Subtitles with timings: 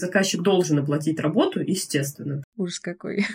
[0.00, 2.42] Заказчик должен оплатить работу, естественно.
[2.56, 3.26] Ужас какой.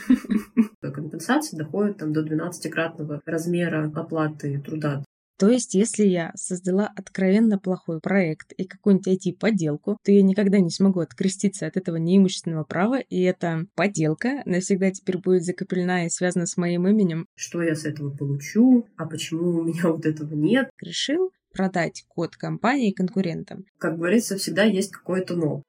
[0.81, 5.03] Компенсация доходит там, до 12-кратного размера оплаты труда.
[5.37, 10.71] То есть, если я создала откровенно плохой проект и какую-нибудь IT-поделку, то я никогда не
[10.71, 16.47] смогу откреститься от этого неимущественного права, и эта поделка навсегда теперь будет закреплена и связана
[16.47, 17.27] с моим именем.
[17.35, 18.87] Что я с этого получу?
[18.95, 20.69] А почему у меня вот этого нет?
[20.81, 23.65] Решил продать код компании конкурентам.
[23.77, 25.61] Как говорится, всегда есть какое-то «но».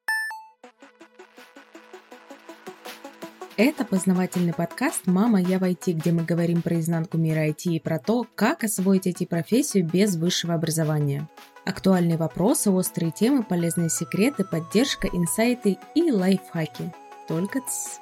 [3.59, 7.81] Это познавательный подкаст «Мама, я в IT», где мы говорим про изнанку мира IT и
[7.81, 11.27] про то, как освоить IT-профессию без высшего образования.
[11.65, 16.93] Актуальные вопросы, острые темы, полезные секреты, поддержка, инсайты и лайфхаки.
[17.29, 17.99] Только ц.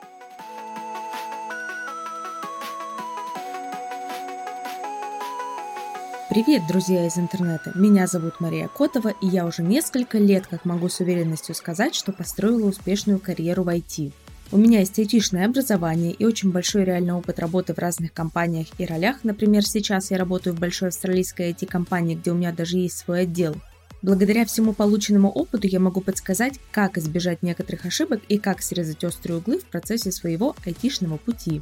[6.31, 7.71] Привет, друзья из интернета!
[7.77, 12.11] Меня зовут Мария Котова, и я уже несколько лет как могу с уверенностью сказать, что
[12.11, 14.11] построила успешную карьеру в IT–
[14.55, 18.87] у меня есть айтишное образование и очень большой реальный опыт работы в разных компаниях и
[18.87, 19.25] ролях.
[19.25, 23.57] Например, сейчас я работаю в большой австралийской IT-компании, где у меня даже есть свой отдел.
[24.01, 29.39] Благодаря всему полученному опыту я могу подсказать, как избежать некоторых ошибок и как срезать острые
[29.39, 31.61] углы в процессе своего айтишного пути.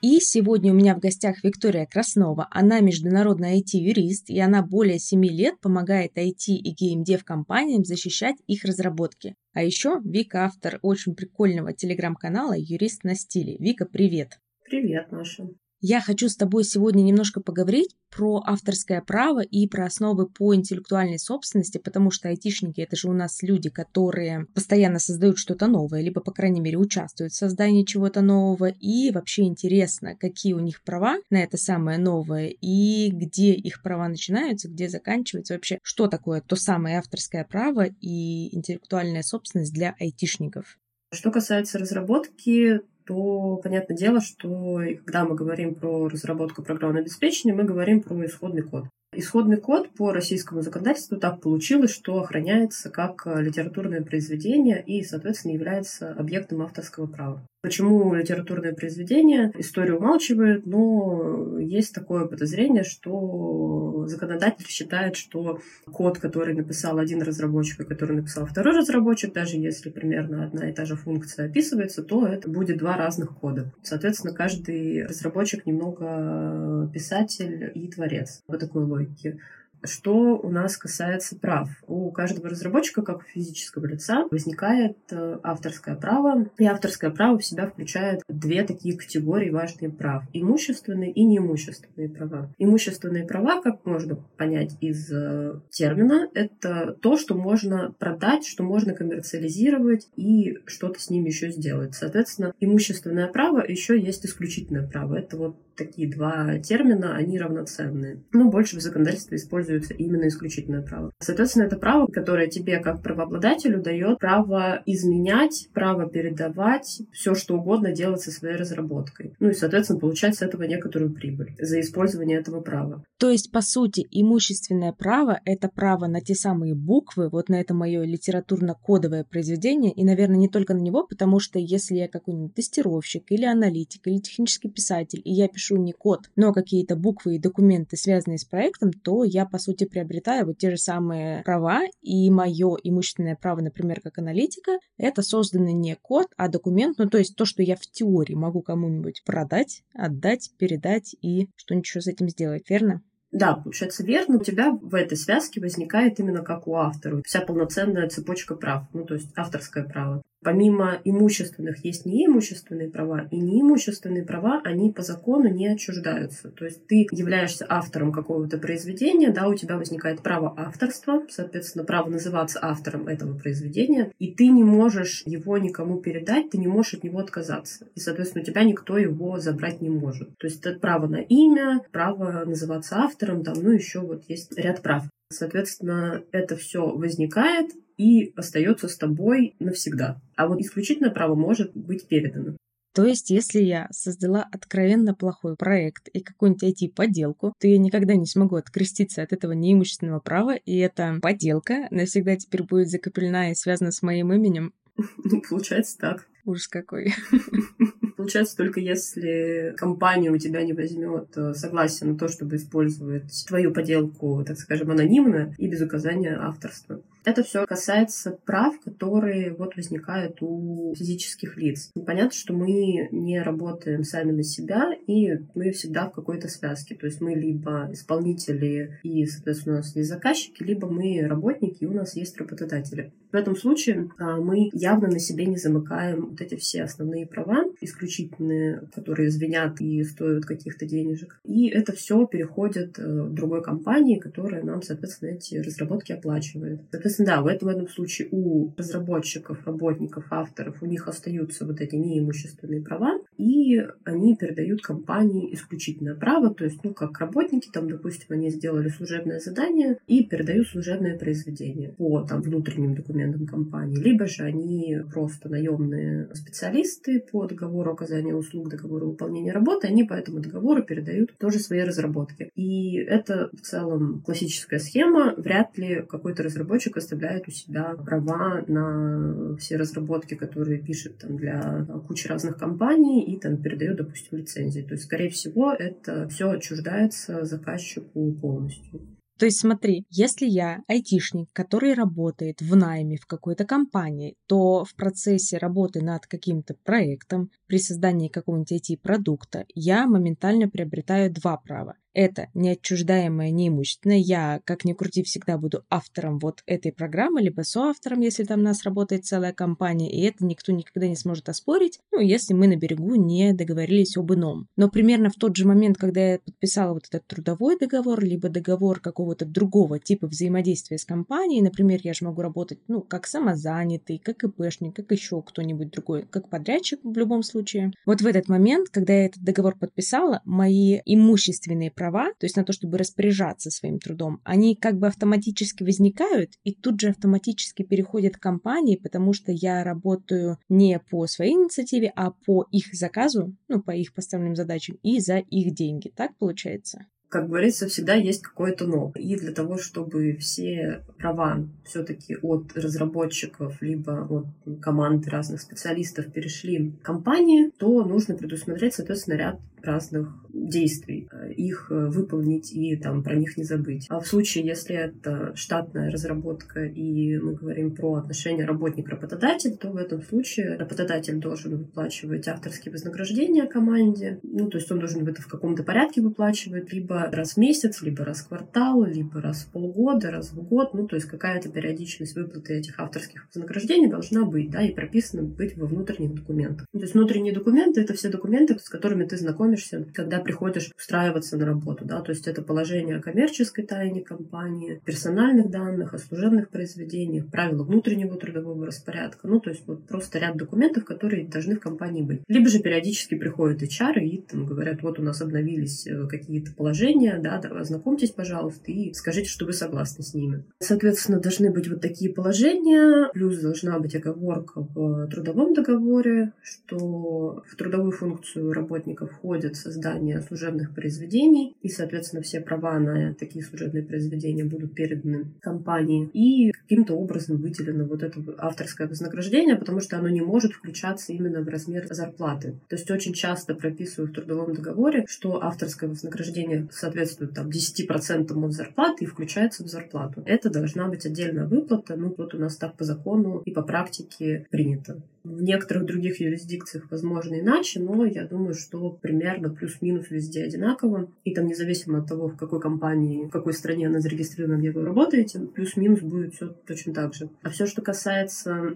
[0.00, 2.46] И сегодня у меня в гостях Виктория Краснова.
[2.52, 8.62] Она международный IT-юрист, и она более 7 лет помогает IT и геймдев компаниям защищать их
[8.62, 9.34] разработки.
[9.54, 13.56] А еще Вика автор очень прикольного телеграм-канала «Юрист на стиле».
[13.58, 14.38] Вика, привет!
[14.64, 15.48] Привет, Маша!
[15.80, 21.20] Я хочу с тобой сегодня немножко поговорить про авторское право и про основы по интеллектуальной
[21.20, 26.20] собственности, потому что айтишники— это же у нас люди, которые постоянно создают что-то новое, либо,
[26.20, 31.18] по крайней мере, участвуют в создании чего-то нового, и вообще интересно, какие у них права
[31.30, 36.56] на это самое новое, и где их права начинаются, где заканчиваются, вообще, что такое то
[36.56, 40.76] самое авторское право и интеллектуальная собственность для айтишников.
[41.12, 47.64] Что касается разработки, то понятное дело, что когда мы говорим про разработку программного обеспечения, мы
[47.64, 48.84] говорим про исходный код.
[49.14, 56.12] Исходный код по российскому законодательству так получилось, что охраняется как литературное произведение и, соответственно, является
[56.12, 57.42] объектом авторского права.
[57.60, 59.52] Почему литературное произведение?
[59.58, 67.80] История умалчивает, но есть такое подозрение, что законодатель считает, что код, который написал один разработчик
[67.80, 72.28] и который написал второй разработчик, даже если примерно одна и та же функция описывается, то
[72.28, 73.72] это будет два разных кода.
[73.82, 79.40] Соответственно, каждый разработчик немного писатель и творец по такой логике.
[79.82, 81.68] Что у нас касается прав?
[81.86, 86.50] У каждого разработчика, как у физического лица, возникает э, авторское право.
[86.58, 90.24] И авторское право в себя включает две такие категории важных прав.
[90.32, 92.52] Имущественные и неимущественные права.
[92.58, 98.94] Имущественные права, как можно понять из э, термина, это то, что можно продать, что можно
[98.94, 101.94] коммерциализировать и что-то с ними еще сделать.
[101.94, 105.16] Соответственно, имущественное право еще есть исключительное право.
[105.16, 108.22] Это вот такие два термина, они равноценные.
[108.32, 111.12] Но больше в законодательстве используется именно исключительное право.
[111.20, 117.92] Соответственно, это право, которое тебе как правообладателю дает право изменять, право передавать все, что угодно
[117.92, 119.34] делать со своей разработкой.
[119.38, 123.04] Ну и, соответственно, получать с этого некоторую прибыль за использование этого права.
[123.18, 127.74] То есть, по сути, имущественное право— это право на те самые буквы, вот на это
[127.74, 133.24] мое литературно-кодовое произведение, и, наверное, не только на него, потому что если я какой-нибудь тестировщик
[133.30, 137.38] или аналитик или технический писатель, и я пишу пишу не код, но какие-то буквы и
[137.38, 142.30] документы, связанные с проектом, то я, по сути, приобретаю вот те же самые права, и
[142.30, 147.36] мое имущественное право, например, как аналитика, это созданный не код, а документ, ну, то есть
[147.36, 152.68] то, что я в теории могу кому-нибудь продать, отдать, передать и что-нибудь с этим сделать,
[152.68, 153.02] верно?
[153.30, 154.38] Да, получается верно.
[154.38, 159.04] У тебя в этой связке возникает именно как у автора вся полноценная цепочка прав, ну
[159.04, 160.22] то есть авторское право.
[160.40, 166.50] Помимо имущественных есть неимущественные права, и неимущественные права, они по закону не отчуждаются.
[166.50, 172.08] То есть ты являешься автором какого-то произведения, да, у тебя возникает право авторства, соответственно, право
[172.08, 177.04] называться автором этого произведения, и ты не можешь его никому передать, ты не можешь от
[177.04, 177.88] него отказаться.
[177.96, 180.38] И, соответственно, у тебя никто его забрать не может.
[180.38, 184.82] То есть это право на имя, право называться автором, там, ну, еще вот есть ряд
[184.82, 185.04] прав.
[185.30, 190.20] Соответственно, это все возникает, и остается с тобой навсегда.
[190.36, 192.56] А вот исключительное право может быть передано.
[192.94, 198.26] То есть, если я создала откровенно плохой проект и какую-нибудь IT-поделку, то я никогда не
[198.26, 203.92] смогу откреститься от этого неимущественного права, и эта поделка навсегда теперь будет закреплена и связана
[203.92, 204.72] с моим именем.
[205.24, 206.26] Ну, получается так.
[206.44, 207.12] Ужас какой.
[208.18, 213.72] получается только если компания у тебя не возьмет э, согласие на то, чтобы использовать твою
[213.72, 217.00] поделку, так скажем, анонимно и без указания авторства.
[217.24, 221.90] Это все касается прав, которые вот возникают у физических лиц.
[222.06, 226.94] Понятно, что мы не работаем сами на себя, и мы всегда в какой-то связке.
[226.94, 231.86] То есть мы либо исполнители, и, соответственно, у нас есть заказчики, либо мы работники, и
[231.86, 233.12] у нас есть работодатели.
[233.30, 237.64] В этом случае а, мы явно на себе не замыкаем вот эти все основные права,
[237.80, 241.38] исключительные, которые звенят и стоят каких-то денежек.
[241.44, 246.80] И это все переходит э, в другой компании, которая нам, соответственно, эти разработки оплачивает.
[246.90, 251.80] Соответственно, да, в этом, в этом случае у разработчиков, работников, авторов, у них остаются вот
[251.80, 257.88] эти неимущественные права, и они передают компании исключительное право, то есть, ну, как работники, там,
[257.88, 264.26] допустим, они сделали служебное задание и передают служебное произведение по там внутренним документам компании, либо
[264.26, 270.40] же они просто наемные специалисты по договору оказания услуг, договору выполнения работы, они по этому
[270.40, 272.50] договору передают тоже свои разработки.
[272.54, 275.34] И это в целом классическая схема.
[275.36, 281.86] Вряд ли какой-то разработчик оставляет у себя права на все разработки, которые пишет там, для
[282.06, 284.82] кучи разных компаний и там передает, допустим, лицензии.
[284.82, 289.00] То есть, скорее всего, это все отчуждается заказчику полностью.
[289.38, 294.96] То есть смотри, если я айтишник, который работает в найме в какой-то компании, то в
[294.96, 302.48] процессе работы над каким-то проектом, при создании какого-нибудь IT-продукта, я моментально приобретаю два права это
[302.54, 304.18] неотчуждаемое неимущественное.
[304.18, 308.64] Я, как ни крути, всегда буду автором вот этой программы, либо соавтором, если там у
[308.64, 312.76] нас работает целая компания, и это никто никогда не сможет оспорить, ну, если мы на
[312.76, 314.68] берегу не договорились об ином.
[314.76, 319.00] Но примерно в тот же момент, когда я подписала вот этот трудовой договор, либо договор
[319.00, 324.44] какого-то другого типа взаимодействия с компанией, например, я же могу работать, ну, как самозанятый, как
[324.44, 327.92] ИПшник, как еще кто-нибудь другой, как подрядчик в любом случае.
[328.06, 332.64] Вот в этот момент, когда я этот договор подписала, мои имущественные права то есть на
[332.64, 338.36] то, чтобы распоряжаться своим трудом, они как бы автоматически возникают и тут же автоматически переходят
[338.36, 343.82] к компании, потому что я работаю не по своей инициативе, а по их заказу, ну,
[343.82, 346.12] по их поставленным задачам и за их деньги.
[346.14, 347.06] Так получается?
[347.28, 349.12] как говорится, всегда есть какое-то но.
[349.14, 354.46] И для того, чтобы все права все-таки от разработчиков, либо от
[354.80, 361.88] команды разных специалистов перешли к компании, то нужно предусмотреть, соответственно, ряд разных действий, э, их
[361.90, 364.06] э, выполнить и там про них не забыть.
[364.08, 369.96] А в случае, если это штатная разработка и мы говорим про отношения работник-работодатель, то в
[369.96, 374.40] этом случае работодатель должен выплачивать авторские вознаграждения команде.
[374.42, 378.24] Ну, то есть он должен это в каком-то порядке выплачивать, либо раз в месяц, либо
[378.24, 380.94] раз в квартал, либо раз в полгода, раз в год.
[380.94, 385.76] Ну, то есть какая-то периодичность выплаты этих авторских вознаграждений должна быть, да, и прописано быть
[385.76, 386.86] во внутренних документах.
[386.92, 389.36] Ну, то есть внутренние документы— это все документы, с которыми ты
[389.68, 395.00] знакомишься, когда приходишь устраиваться на работу, да, то есть это положение о коммерческой тайне компании,
[395.04, 400.56] персональных данных, о служебных произведениях, правила внутреннего трудового распорядка, ну, то есть вот просто ряд
[400.56, 402.42] документов, которые должны в компании быть.
[402.48, 407.38] Либо же периодически приходят HR и там говорят, вот у нас обновились э, какие-то положения,
[407.38, 410.64] да, да, ознакомьтесь, пожалуйста, и скажите, что вы согласны с ними.
[410.80, 417.76] Соответственно, должны быть вот такие положения, плюс должна быть оговорка в трудовом договоре, что в
[417.76, 424.64] трудовую функцию работника входит создание служебных произведений, и, соответственно, все права на такие служебные произведения
[424.64, 430.40] будут переданы компании, и каким-то образом выделено вот это авторское вознаграждение, потому что оно не
[430.40, 432.78] может включаться именно в размер зарплаты.
[432.88, 438.72] То есть очень часто прописываю в трудовом договоре, что авторское вознаграждение соответствует там 10% от
[438.72, 440.42] зарплаты и включается в зарплату.
[440.46, 444.66] Это должна быть отдельная выплата, ну вот у нас так по закону и по практике
[444.70, 445.20] принято.
[445.44, 451.30] В некоторых других юрисдикциях, возможно, иначе, но я думаю, что примерно плюс-минус везде одинаково.
[451.44, 455.04] И там независимо от того, в какой компании, в какой стране она зарегистрирована, где вы
[455.04, 457.48] работаете, плюс-минус будет все точно так же.
[457.62, 458.94] А все, что касается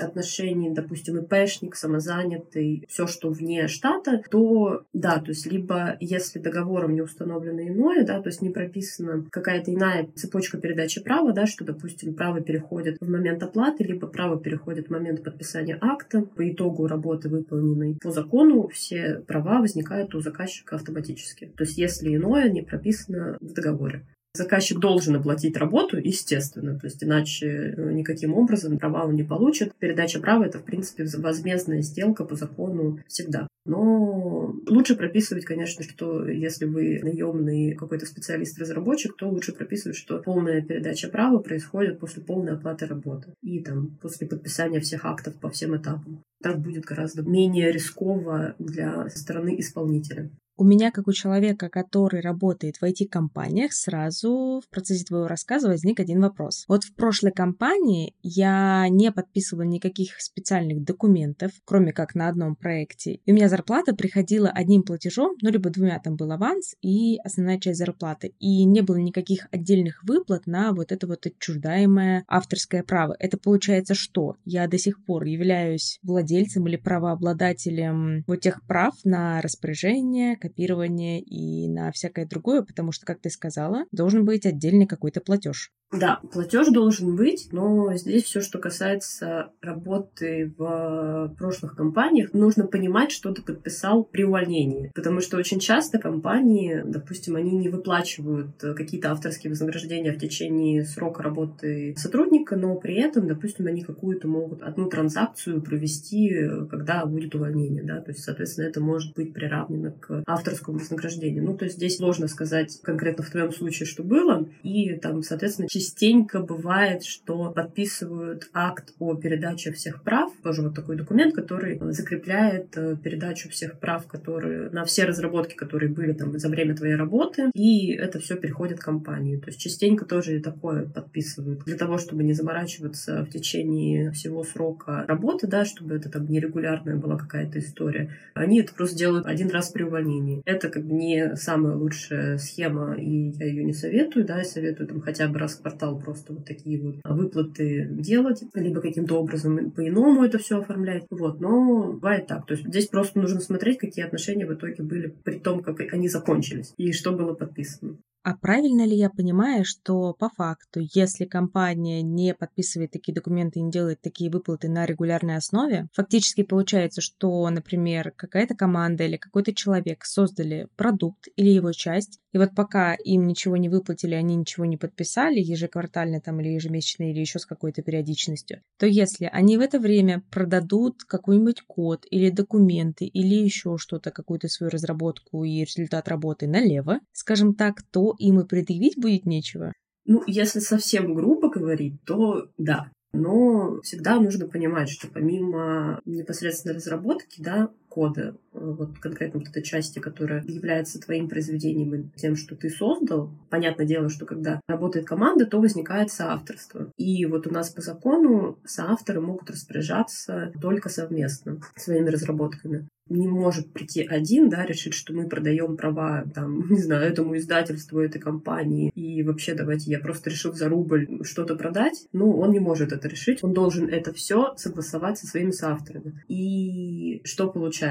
[0.00, 6.94] отношений, допустим, ИПшник, самозанятый, все, что вне штата, то да, то есть либо если договором
[6.94, 11.64] не установлено иное, да, то есть не прописана какая-то иная цепочка передачи права, да, что,
[11.64, 16.48] допустим, право переходит в момент оплаты, либо право переходит в момент подписания подписания акта по
[16.48, 21.52] итогу работы, выполненной по закону, все права возникают у заказчика автоматически.
[21.56, 24.04] То есть если иное не прописано в договоре.
[24.34, 29.74] Заказчик должен оплатить работу, естественно, то есть иначе э, никаким образом права он не получит.
[29.78, 33.46] Передача права— это, в принципе, возмездная сделка по закону всегда.
[33.66, 40.62] Но лучше прописывать, конечно, что если вы наемный какой-то специалист-разработчик, то лучше прописывать, что полная
[40.62, 45.76] передача права происходит после полной оплаты работы и там после подписания всех актов по всем
[45.76, 46.22] этапам.
[46.42, 50.30] Так будет гораздо менее рисково для стороны исполнителя.
[50.56, 55.98] У меня, как у человека, который работает в IT-компаниях, сразу в процессе твоего рассказа возник
[55.98, 56.66] один вопрос.
[56.68, 63.20] Вот в прошлой компании я не подписывала никаких специальных документов, кроме как на одном проекте.
[63.24, 67.58] И у меня зарплата приходила одним платежом, ну, либо двумя, там был аванс и основная
[67.58, 68.34] часть зарплаты.
[68.38, 73.16] И не было никаких отдельных выплат на вот это вот отчуждаемое авторское право.
[73.18, 74.36] Это получается что?
[74.44, 81.68] Я до сих пор являюсь владельцем или правообладателем вот тех прав на распоряжение, копирование и
[81.68, 85.70] на всякое другое, потому что, как ты сказала, должен быть отдельный какой-то платеж.
[85.92, 93.12] Да, платеж должен быть, но здесь все, что касается работы в прошлых компаниях, нужно понимать,
[93.12, 94.90] что ты подписал при увольнении.
[94.94, 101.22] Потому что очень часто компании, допустим, они не выплачивают какие-то авторские вознаграждения в течение срока
[101.22, 107.82] работы сотрудника, но при этом, допустим, они какую-то могут одну транзакцию провести, когда будет увольнение.
[107.84, 108.00] Да?
[108.00, 111.44] То есть, соответственно, это может быть приравнено к авторскому вознаграждению.
[111.44, 114.48] Ну, то есть здесь сложно сказать конкретно в твоем случае, что было.
[114.62, 120.96] И там, соответственно, частенько бывает, что подписывают акт о передаче всех прав, тоже вот такой
[120.96, 126.48] документ, который закрепляет э, передачу всех прав, которые на все разработки, которые были там за
[126.48, 129.36] время твоей работы, и это все переходит к компании.
[129.36, 135.04] То есть частенько тоже такое подписывают для того, чтобы не заморачиваться в течение всего срока
[135.06, 138.10] работы, да, чтобы это там нерегулярная была какая-то история.
[138.34, 140.21] Они это просто делают один раз при увольнении.
[140.44, 144.88] Это как бы не самая лучшая схема, и я ее не советую, да, я советую
[144.88, 149.70] там хотя бы раз в квартал просто вот такие вот выплаты делать, либо каким-то образом
[149.70, 151.04] по-иному это все оформлять.
[151.10, 152.46] Вот, но бывает так.
[152.46, 156.08] То есть здесь просто нужно смотреть, какие отношения в итоге были при том, как они
[156.08, 157.96] закончились и что было подписано.
[158.24, 163.62] А правильно ли я понимаю, что по факту, если компания не подписывает такие документы и
[163.62, 169.52] не делает такие выплаты на регулярной основе, фактически получается, что, например, какая-то команда или какой-то
[169.54, 174.64] человек создали продукт или его часть, и вот пока им ничего не выплатили, они ничего
[174.64, 179.60] не подписали, ежеквартально там или ежемесячно, или еще с какой-то периодичностью, то если они в
[179.60, 186.08] это время продадут какой-нибудь код или документы или еще что-то, какую-то свою разработку и результат
[186.08, 189.72] работы налево, скажем так, то им и предъявить будет нечего?
[190.04, 192.90] Ну, если совсем грубо говорить, то да.
[193.12, 199.62] Но всегда нужно понимать, что помимо непосредственной разработки, да, кода, э, вот конкретно вот этой
[199.62, 205.06] части, которая является твоим произведением и тем, что ты создал, понятное дело, что когда работает
[205.06, 206.90] команда, то возникает соавторство.
[206.96, 213.72] И вот у нас по закону соавторы могут распоряжаться только совместно своими разработками не может
[213.72, 218.90] прийти один, да, решить, что мы продаем права, там, не знаю, этому издательству, этой компании,
[218.94, 223.08] и вообще давайте я просто решил за рубль что-то продать, ну, он не может это
[223.08, 226.22] решить, он должен это все согласовать со своими соавторами.
[226.28, 227.81] И что получается?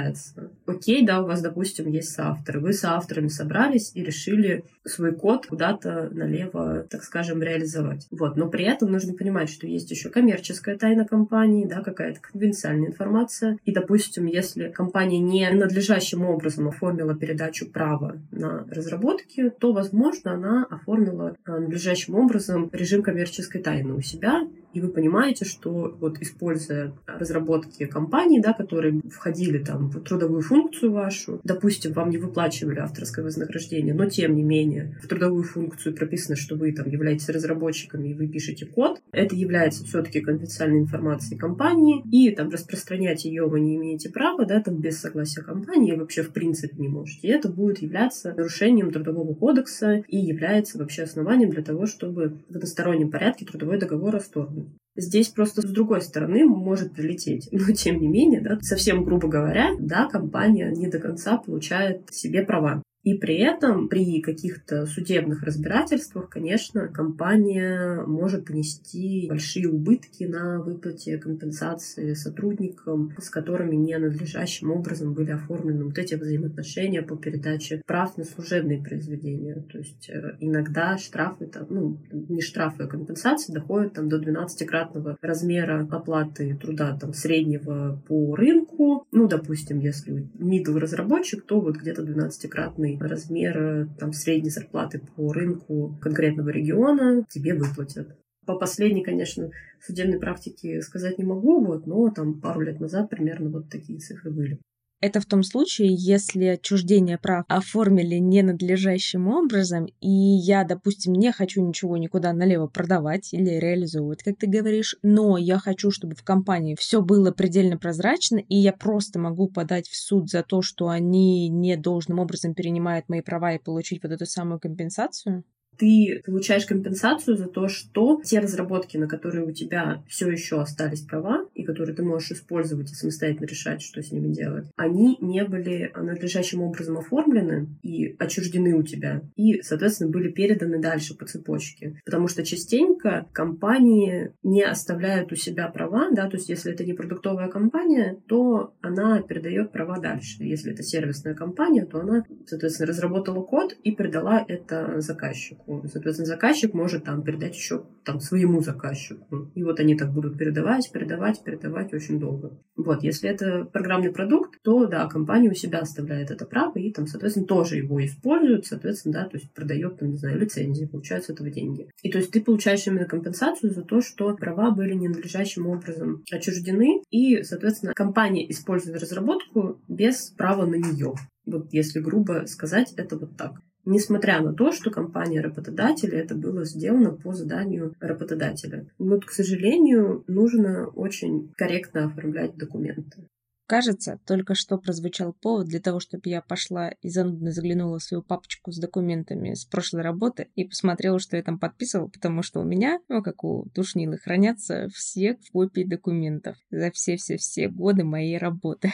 [0.66, 6.10] Окей, да, у вас, допустим, есть соавторы, вы соавторами собрались и решили свой код куда-то
[6.12, 8.08] налево, так скажем, реализовать.
[8.12, 12.90] Вот, но при этом нужно понимать, что есть еще коммерческая тайна компании, да, какая-то конфиденциальная
[12.90, 20.34] информация, и, допустим, если компания не надлежащим образом оформила передачу права на разработки, то, возможно,
[20.34, 26.22] она оформила э, надлежащим образом режим коммерческой тайны у себя и вы понимаете, что вот
[26.22, 32.80] используя разработки компаний, да, которые входили там в трудовую функцию вашу, допустим, вам не выплачивали
[32.80, 38.10] авторское вознаграждение, но тем не менее в трудовую функцию прописано, что вы там являетесь разработчиками
[38.10, 43.60] и вы пишете код, это является все-таки конфиденциальной информацией компании, и там распространять ее вы
[43.60, 47.28] не имеете права, да, там без согласия компании вообще в принципе не можете.
[47.28, 52.56] И это будет являться нарушением трудового кодекса и является вообще основанием для того, чтобы в
[52.56, 54.61] одностороннем порядке трудовой договор расторгнуть.
[54.96, 57.48] Здесь просто с другой стороны может прилететь.
[57.52, 62.44] Но тем не менее, да, совсем грубо говоря, да, компания не до конца получает себе
[62.44, 62.84] права.
[63.04, 71.18] И при этом при каких-то судебных разбирательствах, конечно, компания может понести большие убытки на выплате
[71.18, 78.24] компенсации сотрудникам, с которыми ненадлежащим образом были оформлены вот эти взаимоотношения по передаче прав на
[78.24, 79.64] служебные произведения.
[79.72, 85.18] То есть э, иногда штрафы, там, ну, не штрафы, а компенсации доходят там, до 12-кратного
[85.22, 89.08] размера оплаты труда там, среднего по рынку.
[89.12, 95.32] Ну, допустим, если middle разработчик, то вот где-то 12-кратный определенный размер там, средней зарплаты по
[95.34, 98.18] рынку конкретного региона тебе выплатят.
[98.46, 103.50] По последней, конечно, судебной практике сказать не могу, вот, но там пару лет назад примерно
[103.50, 104.60] вот такие цифры были.
[105.02, 111.66] Это в том случае, если отчуждение прав оформили ненадлежащим образом, и я, допустим, не хочу
[111.66, 116.76] ничего никуда налево продавать или реализовывать, как ты говоришь, но я хочу, чтобы в компании
[116.80, 121.50] все было предельно прозрачно, и я просто могу подать в суд за то, что они
[121.50, 125.44] не должным образом перенимают мои права и получить вот эту самую компенсацию?
[125.78, 131.02] Ты получаешь компенсацию за то, что те разработки, на которые у тебя все еще остались
[131.02, 135.44] права, и которые ты можешь использовать и самостоятельно решать, что с ними делать, они не
[135.44, 142.00] были надлежащим образом оформлены и отчуждены у тебя, и, соответственно, были переданы дальше по цепочке.
[142.06, 146.94] Потому что частенько компании не оставляют у себя права, да, то есть если это не
[146.94, 150.44] продуктовая компания, то она передает права дальше.
[150.44, 155.88] Если это сервисная компания, то она, соответственно, разработала код и передала это заказчику заказчику.
[155.88, 159.52] Соответственно, заказчик может там передать еще там своему заказчику.
[159.56, 162.60] И вот они так будут передавать, передавать, передавать очень долго.
[162.76, 167.06] Вот, если это программный продукт, то да, компания у себя оставляет это право и там,
[167.08, 171.30] соответственно, тоже его использует, соответственно, да, то есть продает там, не знаю, лицензии, получают с
[171.30, 171.90] этого деньги.
[172.02, 177.04] И то есть ты получаешь именно компенсацию за то, что права были ненадлежащим образом отчуждены,
[177.12, 181.14] и, соответственно, компания использует разработку без права на нее.
[181.46, 183.54] Вот если грубо сказать, это вот так
[183.86, 188.88] несмотря на то, что компания работодателя это было сделано по заданию работодателя.
[188.98, 193.28] Вот, к сожалению, нужно очень корректно оформлять документы.
[193.72, 198.22] Кажется, только что прозвучал повод для того, чтобы я пошла и занудно заглянула в свою
[198.22, 202.66] папочку с документами с прошлой работы и посмотрела, что я там подписывала, потому что у
[202.66, 208.92] меня, ну, как у душнилы, хранятся все копии документов за все-все-все годы моей работы.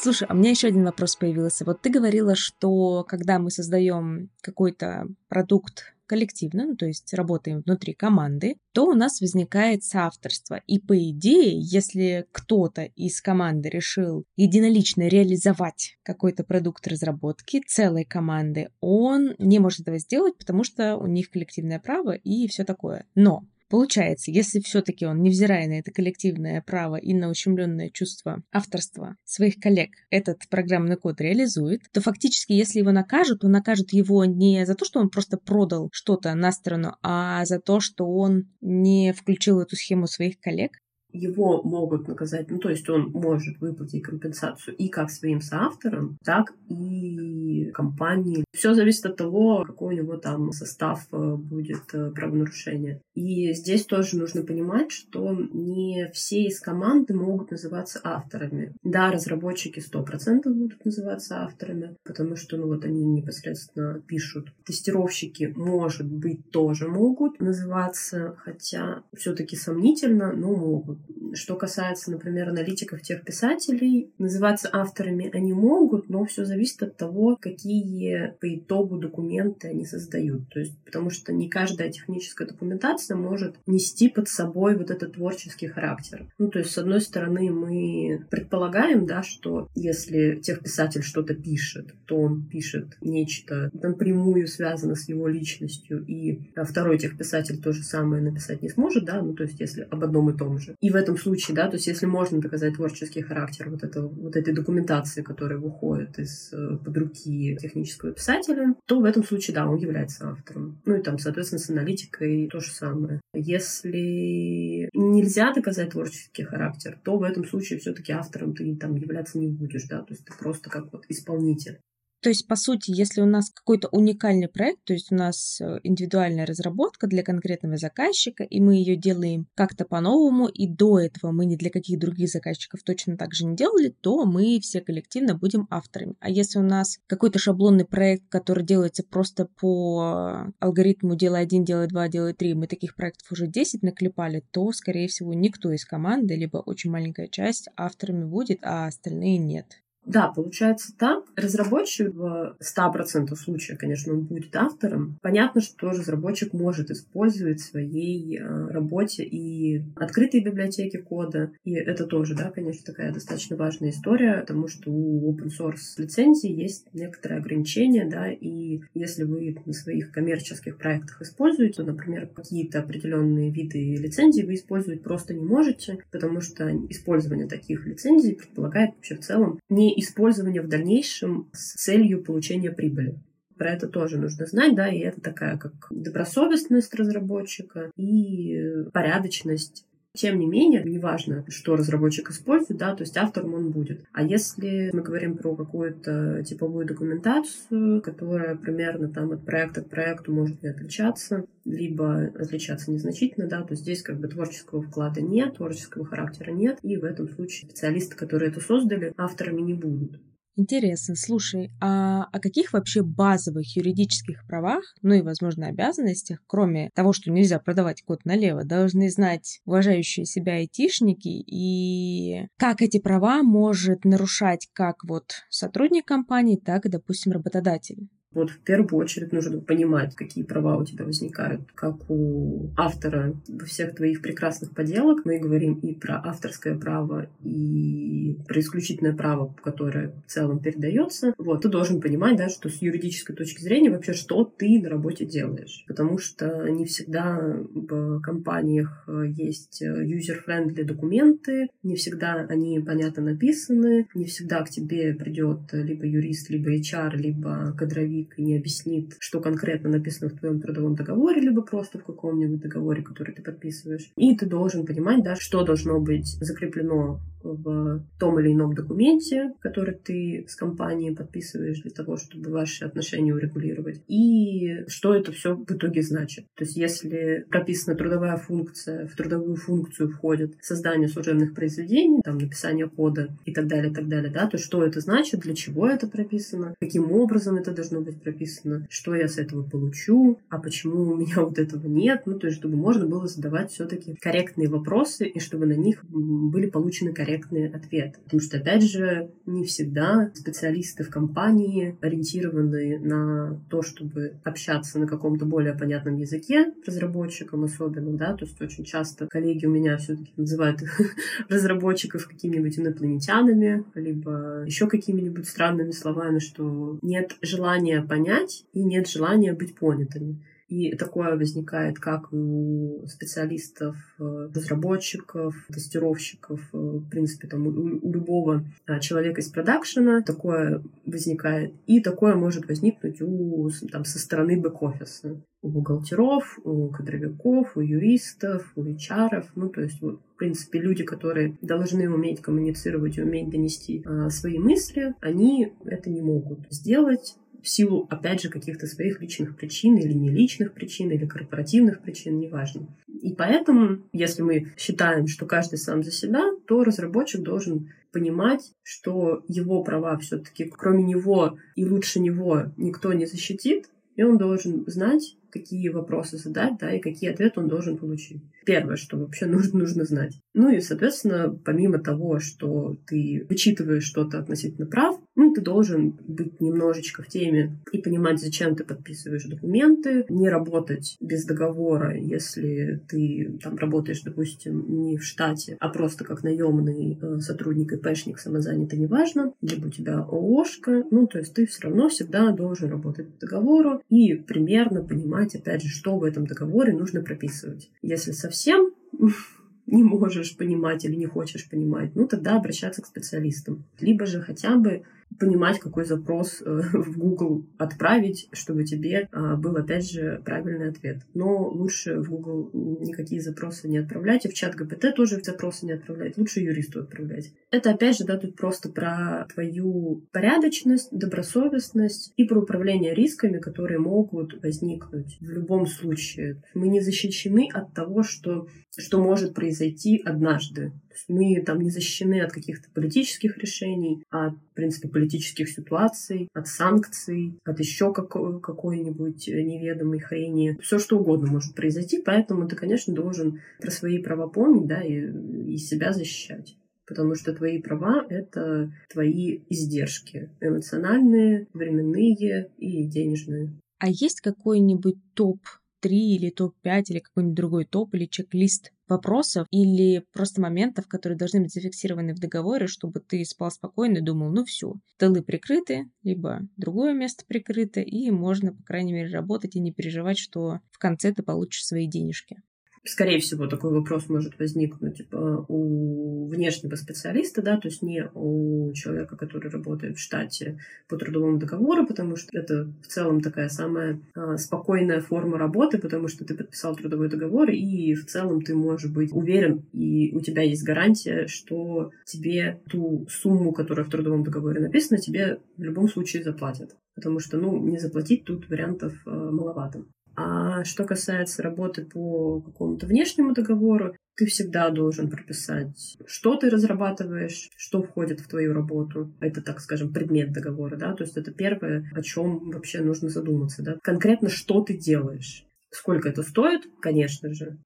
[0.00, 1.64] Слушай, а у меня еще один вопрос появился.
[1.64, 7.94] Вот ты говорила, что когда мы создаем какой-то продукт коллективно, ну, то есть работаем внутри
[7.94, 10.62] команды, то у нас возникает соавторство.
[10.68, 18.70] И по идее, если кто-то из команды решил единолично реализовать какой-то продукт разработки целой команды,
[18.80, 23.04] он не может этого сделать, потому что у них коллективное право и все такое.
[23.16, 29.16] Но Получается, если все-таки он, невзирая на это коллективное право и на ущемленное чувство авторства
[29.24, 34.64] своих коллег, этот программный код реализует, то фактически, если его накажут, то накажут его не
[34.64, 39.12] за то, что он просто продал что-то на сторону, а за то, что он не
[39.12, 40.72] включил эту схему своих коллег,
[41.12, 46.54] его могут наказать, ну то есть он может выплатить компенсацию и как своим соавторам, так
[46.68, 48.44] и компании.
[48.52, 53.00] Все зависит от того, какой у него там состав э, будет э, правонарушения.
[53.18, 58.74] И здесь тоже нужно понимать, что не все из команды могут называться авторами.
[58.84, 64.52] Да, разработчики 100% будут называться авторами, потому что ну вот они непосредственно пишут.
[64.64, 71.00] Тестировщики, может быть, тоже могут называться, хотя все-таки сомнительно, но могут.
[71.34, 77.36] Что касается, например, аналитиков тех писателей, называться авторами они могут, но все зависит от того,
[77.36, 80.48] какие по итогу документы они создают.
[80.50, 85.66] То есть, потому что не каждая техническая документация может нести под собой вот этот творческий
[85.66, 86.26] характер.
[86.38, 92.16] Ну, то есть, с одной стороны, мы предполагаем, да, что если техписатель что-то пишет, то
[92.16, 98.62] он пишет нечто напрямую связано с его личностью, и второй техписатель то же самое написать
[98.62, 100.74] не сможет, да, ну, то есть, если об одном и том же.
[100.80, 104.36] И в этом случае, да, то есть если можно доказать творческий характер вот, этого, вот
[104.36, 109.68] этой документации, которая выходит из э, под руки технического писателя, то в этом случае, да,
[109.68, 110.80] он является автором.
[110.84, 112.97] Ну и там, соответственно, с аналитикой то же самое.
[113.34, 119.48] Если нельзя доказать творческий характер, то в этом случае все-таки автором ты там являться не
[119.48, 121.80] будешь, да, то есть ты просто как вот исполнитель.
[122.20, 125.78] То есть, по сути, если у нас какой-то уникальный проект, то есть у нас э,
[125.84, 131.46] индивидуальная разработка для конкретного заказчика, и мы ее делаем как-то по-новому, и до этого мы
[131.46, 135.68] ни для каких других заказчиков точно так же не делали, то мы все коллективно будем
[135.70, 136.16] авторами.
[136.18, 141.86] А если у нас какой-то шаблонный проект, который делается просто по алгоритму делай один, делай
[141.86, 146.34] два, делай три, мы таких проектов уже 10 наклепали, то, скорее всего, никто из команды,
[146.34, 149.66] либо очень маленькая часть авторами будет, а остальные нет.
[150.08, 151.24] Да, получается так.
[151.36, 155.18] Разработчик в 100% случаев, конечно, он будет автором.
[155.20, 161.52] Понятно, что разработчик может использовать в своей э, работе и открытые библиотеки кода.
[161.64, 166.50] И это тоже, да, конечно, такая достаточно важная история, потому что у open source лицензии
[166.50, 173.50] есть некоторые ограничения, да, и если вы на своих коммерческих проектах используете, например, какие-то определенные
[173.50, 179.20] виды лицензий вы использовать просто не можете, потому что использование таких лицензий предполагает вообще в
[179.20, 183.16] целом не использования в дальнейшем с целью получения прибыли.
[183.56, 189.84] Про это тоже нужно знать, да, и это такая как добросовестность разработчика и порядочность
[190.18, 194.04] тем не менее, неважно, что разработчик использует, да, то есть автором он будет.
[194.12, 200.32] А если мы говорим про какую-то типовую документацию, которая примерно там от проекта к проекту
[200.32, 206.04] может не отличаться, либо отличаться незначительно, да, то здесь как бы творческого вклада нет, творческого
[206.04, 210.18] характера нет, и в этом случае специалисты, которые это создали, авторами не будут.
[210.60, 217.12] Интересно, слушай, а о каких вообще базовых юридических правах, ну и, возможно, обязанностях, кроме того,
[217.12, 224.04] что нельзя продавать код налево, должны знать уважающие себя айтишники, и как эти права может
[224.04, 228.08] нарушать как вот сотрудник компании, так и, допустим, работодатель?
[228.32, 233.34] Вот в первую очередь нужно понимать, какие права у тебя возникают, как у автора
[233.66, 235.24] всех твоих прекрасных поделок.
[235.24, 241.32] Мы говорим и про авторское право, и про исключительное право, которое в целом передается.
[241.38, 245.24] Вот, ты должен понимать, да, что с юридической точки зрения вообще, что ты на работе
[245.24, 245.84] делаешь.
[245.88, 247.38] Потому что не всегда
[247.72, 255.60] в компаниях есть user-friendly документы, не всегда они понятно написаны, не всегда к тебе придет
[255.72, 260.94] либо юрист, либо HR, либо кадровик и не объяснит, что конкретно написано в твоем трудовом
[260.94, 264.10] договоре, либо просто в каком-нибудь договоре, который ты подписываешь.
[264.16, 267.20] И ты должен понимать, да, что должно быть закреплено
[267.54, 273.34] в том или ином документе, который ты с компанией подписываешь для того, чтобы ваши отношения
[273.34, 276.46] урегулировать, и что это все в итоге значит.
[276.56, 282.88] То есть если прописана трудовая функция, в трудовую функцию входит создание служебных произведений, там, написание
[282.88, 286.74] кода и так далее, так далее, да, то что это значит, для чего это прописано,
[286.80, 291.36] каким образом это должно быть прописано, что я с этого получу, а почему у меня
[291.36, 295.66] вот этого нет, ну, то есть чтобы можно было задавать все-таки корректные вопросы и чтобы
[295.66, 298.18] на них были получены корректные корректный ответ.
[298.24, 305.06] Потому что, опять же, не всегда специалисты в компании ориентированы на то, чтобы общаться на
[305.06, 310.32] каком-то более понятном языке разработчикам особенно, да, то есть очень часто коллеги у меня все-таки
[310.36, 310.80] называют
[311.48, 319.52] разработчиков какими-нибудь инопланетянами, либо еще какими-нибудь странными словами, что нет желания понять и нет желания
[319.52, 320.38] быть понятыми.
[320.68, 328.12] И такое возникает как у специалистов, э, разработчиков, тестировщиков, э, в принципе, там, у, у
[328.12, 331.72] любого а, человека из продакшена такое возникает.
[331.86, 335.40] И такое может возникнуть у, там, со стороны бэк-офиса.
[335.62, 339.46] У бухгалтеров, у кадровиков, у юристов, у HR.
[339.54, 344.28] Ну, то есть, вот, в принципе, люди, которые должны уметь коммуницировать и уметь донести а,
[344.28, 349.96] свои мысли, они это не могут сделать в силу, опять же, каких-то своих личных причин
[349.96, 352.86] или не личных причин, или корпоративных причин, неважно.
[353.06, 359.44] И поэтому, если мы считаем, что каждый сам за себя, то разработчик должен понимать, что
[359.48, 365.36] его права все-таки, кроме него и лучше него, никто не защитит, и он должен знать,
[365.50, 368.42] какие вопросы задать, да, и какие ответы он должен получить.
[368.64, 370.40] Первое, что вообще нужно, нужно знать.
[370.54, 376.60] Ну и, соответственно, помимо того, что ты вычитываешь что-то относительно прав, ну, ты должен быть
[376.60, 383.56] немножечко в теме и понимать, зачем ты подписываешь документы, не работать без договора, если ты
[383.62, 389.52] там работаешь, допустим, не в штате, а просто как наемный э, сотрудник, ИПшник, самозанятый, неважно,
[389.60, 394.02] либо у тебя ООшка, ну, то есть ты все равно всегда должен работать по договору
[394.08, 397.90] и примерно понимать, опять же, что в этом договоре нужно прописывать.
[398.02, 398.92] Если совсем
[399.86, 403.84] не можешь понимать или не хочешь понимать, ну тогда обращаться к специалистам.
[404.00, 405.04] Либо же хотя бы
[405.38, 411.22] понимать, какой запрос э, в Google отправить, чтобы тебе а, был, опять же, правильный ответ.
[411.34, 415.92] Но лучше в Google никакие запросы не отправлять, и в чат ГПТ тоже запросы не
[415.92, 417.52] отправлять, лучше юристу отправлять.
[417.70, 423.98] Это, опять же, да, тут просто про твою порядочность, добросовестность и про управление рисками, которые
[423.98, 426.62] могут возникнуть в любом случае.
[426.74, 430.92] Мы не защищены от того, что, что может произойти однажды.
[431.28, 437.58] Мы там не защищены от каких-то политических решений, от, в принципе, политических ситуаций, от санкций,
[437.64, 440.78] от еще какой- какой-нибудь неведомой хрени.
[440.80, 445.30] Все что угодно может произойти, поэтому ты, конечно, должен про свои права помнить, да, и,
[445.72, 446.76] и себя защищать
[447.06, 453.72] потому что твои права— это твои издержки эмоциональные, временные и денежные.
[453.98, 460.60] А есть какой-нибудь топ-3 или топ-5 или какой-нибудь другой топ или чек-лист вопросов или просто
[460.60, 464.94] моментов, которые должны быть зафиксированы в договоре, чтобы ты спал спокойно и думал, ну все,
[465.18, 470.38] тылы прикрыты, либо другое место прикрыто, и можно, по крайней мере, работать и не переживать,
[470.38, 472.62] что в конце ты получишь свои денежки.
[473.04, 478.92] Скорее всего, такой вопрос может возникнуть типа, у внешнего специалиста, да, то есть не у
[478.92, 484.20] человека, который работает в штате по трудовому договору, потому что это в целом такая самая
[484.34, 489.10] а, спокойная форма работы, потому что ты подписал трудовой договор, и в целом ты можешь
[489.10, 494.80] быть уверен, и у тебя есть гарантия, что тебе ту сумму, которая в трудовом договоре
[494.80, 496.96] написана, тебе в любом случае заплатят.
[497.14, 500.04] Потому что, ну, не заплатить тут вариантов э, маловато.
[500.40, 507.70] А что касается работы по какому-то внешнему договору, ты всегда должен прописать, что ты разрабатываешь,
[507.76, 509.34] что входит в твою работу.
[509.40, 513.82] Это, так скажем, предмет договора, да, то есть это первое, о чем вообще нужно задуматься,
[513.82, 513.96] да.
[514.00, 515.64] Конкретно, что ты делаешь.
[515.90, 517.78] Сколько это стоит, конечно же.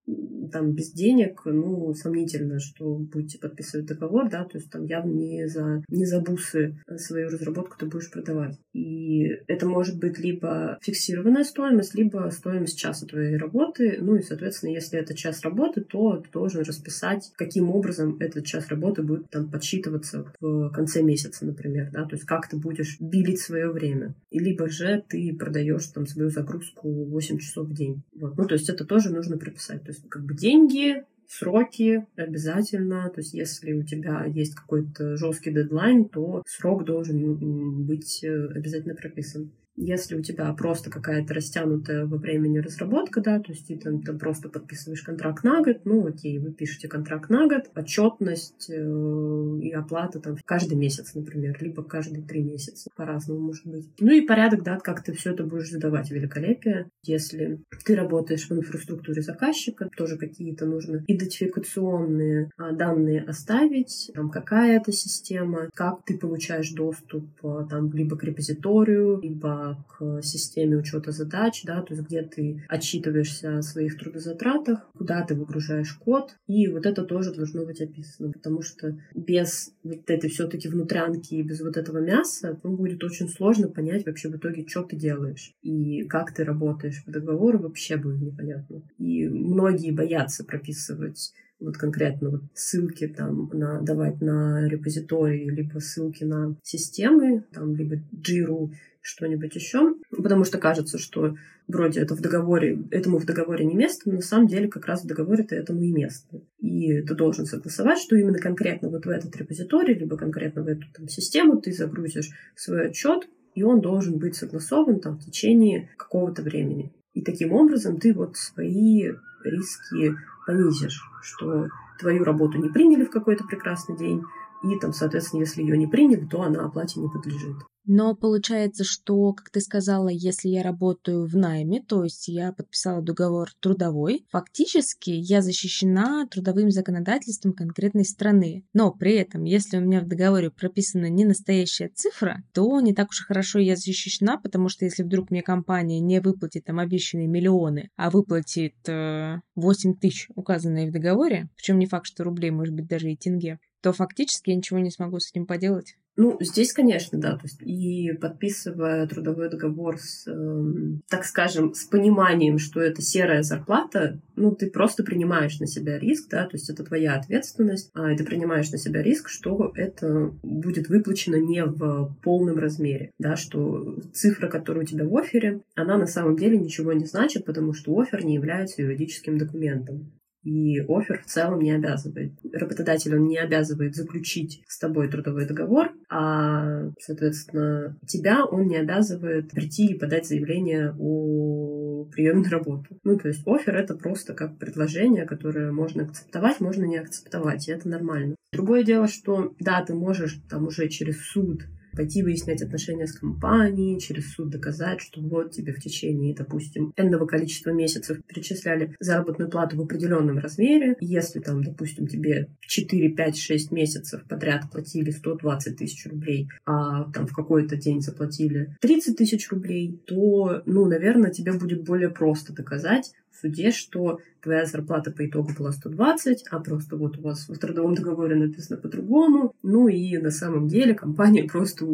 [0.51, 5.49] Там без денег, ну, сомнительно, что будете подписывать договор, да, то есть там явно не
[5.49, 8.59] за, не за бусы свою разработку ты будешь продавать.
[8.73, 13.99] И это может быть либо фиксированная стоимость, либо стоимость часа твоей работы.
[14.01, 18.69] Ну и, соответственно, если это час работы, то ты должен расписать, каким образом этот час
[18.69, 23.41] работы будет там подсчитываться в конце месяца, например, да, то есть как ты будешь билить
[23.41, 24.15] свое время.
[24.31, 28.03] И либо же ты продаешь там свою загрузку 8 часов в день день.
[28.21, 28.37] Вот.
[28.37, 29.83] Ну, то есть это тоже нужно прописать.
[29.83, 33.11] То есть как бы деньги, сроки обязательно.
[33.11, 38.95] То есть если у тебя есть какой-то жесткий дедлайн, то срок должен быть э, обязательно
[38.95, 39.51] прописан.
[39.77, 44.19] Если у тебя просто какая-то растянутая во времени разработка, да, то есть ты там, там
[44.19, 49.71] просто подписываешь контракт на год, ну окей, вы пишете контракт на год, отчетность э, и
[49.73, 53.89] оплата там каждый месяц, например, либо каждые три месяца, по-разному может быть.
[53.99, 56.89] Ну и порядок, да, как ты все это будешь задавать, великолепие.
[57.05, 64.77] Если ты работаешь в инфраструктуре заказчика, тоже какие-то нужно идентификационные а, данные оставить, там какая
[64.77, 71.13] это система, как ты получаешь доступ а, там либо к репозиторию, либо к системе учета
[71.13, 76.69] задач, да, то есть где ты отчитываешься о своих трудозатратах, куда ты выгружаешь код, и
[76.69, 81.61] вот это тоже должно быть описано, потому что без вот этой все-таки внутрянки и без
[81.61, 86.05] вот этого мяса ну, будет очень сложно понять вообще в итоге, что ты делаешь и
[86.05, 88.83] как ты работаешь по договору, вообще будет непонятно.
[88.99, 96.25] И многие боятся прописывать вот конкретно вот ссылки там на, давать на репозитории, либо ссылки
[96.25, 98.71] на системы, там, либо Jira
[99.03, 101.35] что-нибудь еще, потому что кажется, что
[101.67, 105.03] вроде это в договоре, этому в договоре не место, но на самом деле как раз
[105.03, 106.41] в договоре-то этому и место.
[106.59, 110.87] И ты должен согласовать, что именно конкретно вот в этот репозиторий, либо конкретно в эту
[110.95, 116.43] там, систему ты загрузишь свой отчет, и он должен быть согласован там в течение какого-то
[116.43, 116.93] времени.
[117.13, 119.11] И таким образом ты вот свои
[119.45, 120.15] риски
[120.47, 124.23] понизишь, что твою работу не приняли в какой-то прекрасный день,
[124.63, 127.57] и там, соответственно, если ее не приняли, то она оплате не подлежит.
[127.85, 133.03] Но получается, что, как ты сказала, если я работаю в найме, то есть я подписала
[133.03, 138.65] договор трудовой, фактически я защищена трудовым законодательством конкретной страны.
[138.73, 143.11] Но при этом, если у меня в договоре прописана не настоящая цифра, то не так
[143.11, 147.27] уж и хорошо я защищена, потому что если вдруг мне компания не выплатит там обещанные
[147.27, 152.75] миллионы, а выплатит э, 8 тысяч, указанные в договоре, причем не факт, что рублей, может
[152.75, 155.97] быть, даже и тенге, то фактически я ничего не смогу с этим поделать.
[156.17, 157.37] Ну, здесь, конечно, да.
[157.37, 163.43] То есть и подписывая трудовой договор с, э, так скажем, с пониманием, что это серая
[163.43, 168.15] зарплата, ну, ты просто принимаешь на себя риск, да, то есть это твоя ответственность, а
[168.15, 173.99] ты принимаешь на себя риск, что это будет выплачено не в полном размере, да, что
[174.13, 177.99] цифра, которая у тебя в офере, она на самом деле ничего не значит, потому что
[177.99, 180.13] офер не является юридическим документом.
[180.45, 182.33] И офер в целом не обязывает.
[182.53, 189.51] Работодатель, он не обязывает заключить с тобой трудовой договор, а, соответственно, тебя он не обязывает
[189.51, 192.99] прийти и подать заявление о приеме на работу.
[193.05, 197.73] Ну, то есть офер— это просто как предложение, которое можно акцептовать, можно не акцептовать, и
[197.73, 198.35] это нормально.
[198.53, 204.01] Другое дело, что, да, ты можешь там уже через суд пойти выяснять отношения с компанией,
[204.01, 209.77] через суд доказать, что вот тебе в течение, допустим, энного количества месяцев перечисляли заработную плату
[209.77, 210.97] в определенном размере.
[211.01, 217.27] Если там, допустим, тебе 4, 5, 6 месяцев подряд платили 120 тысяч рублей, а там
[217.27, 223.13] в какой-то день заплатили 30 тысяч рублей, то, ну, наверное, тебе будет более просто доказать
[223.33, 227.57] в суде, что твоя зарплата по итогу была 120, а просто вот у вас в
[227.59, 229.55] трудовом договоре написано по-другому.
[229.63, 231.87] Ну и на самом деле компания просто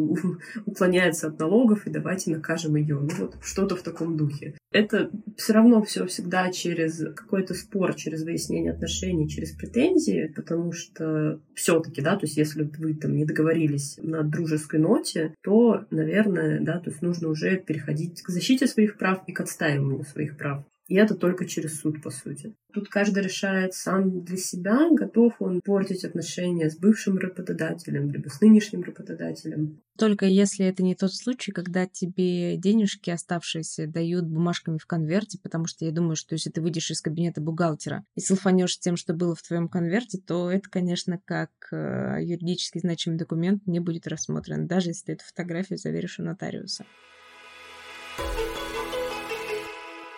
[0.65, 2.99] уклоняется от налогов, и давайте накажем ее.
[2.99, 4.55] Ну вот что-то в таком духе.
[4.71, 11.39] Это все равно все всегда через какой-то спор, через выяснение отношений, через претензии, потому что
[11.55, 16.79] все-таки, да, то есть если вы там не договорились на дружеской ноте, то, наверное, да,
[16.79, 20.63] то есть нужно уже переходить к защите своих прав и к отстаиванию своих прав.
[20.89, 22.55] И это только через суд, по сути.
[22.73, 28.41] Тут каждый решает сам для себя, готов он портить отношения с бывшим работодателем, либо с
[28.41, 29.81] нынешним работодателем.
[29.99, 35.67] Только если это не тот случай, когда тебе денежки оставшиеся дают бумажками в конверте, потому
[35.67, 39.35] что я думаю, что если ты выйдешь из кабинета бухгалтера и слфанешь тем, что было
[39.35, 44.89] в твоем конверте, то это, конечно, как э, юридически значимый документ не будет рассмотрен, даже
[44.89, 46.85] если ты эту фотографию заверишь у нотариуса.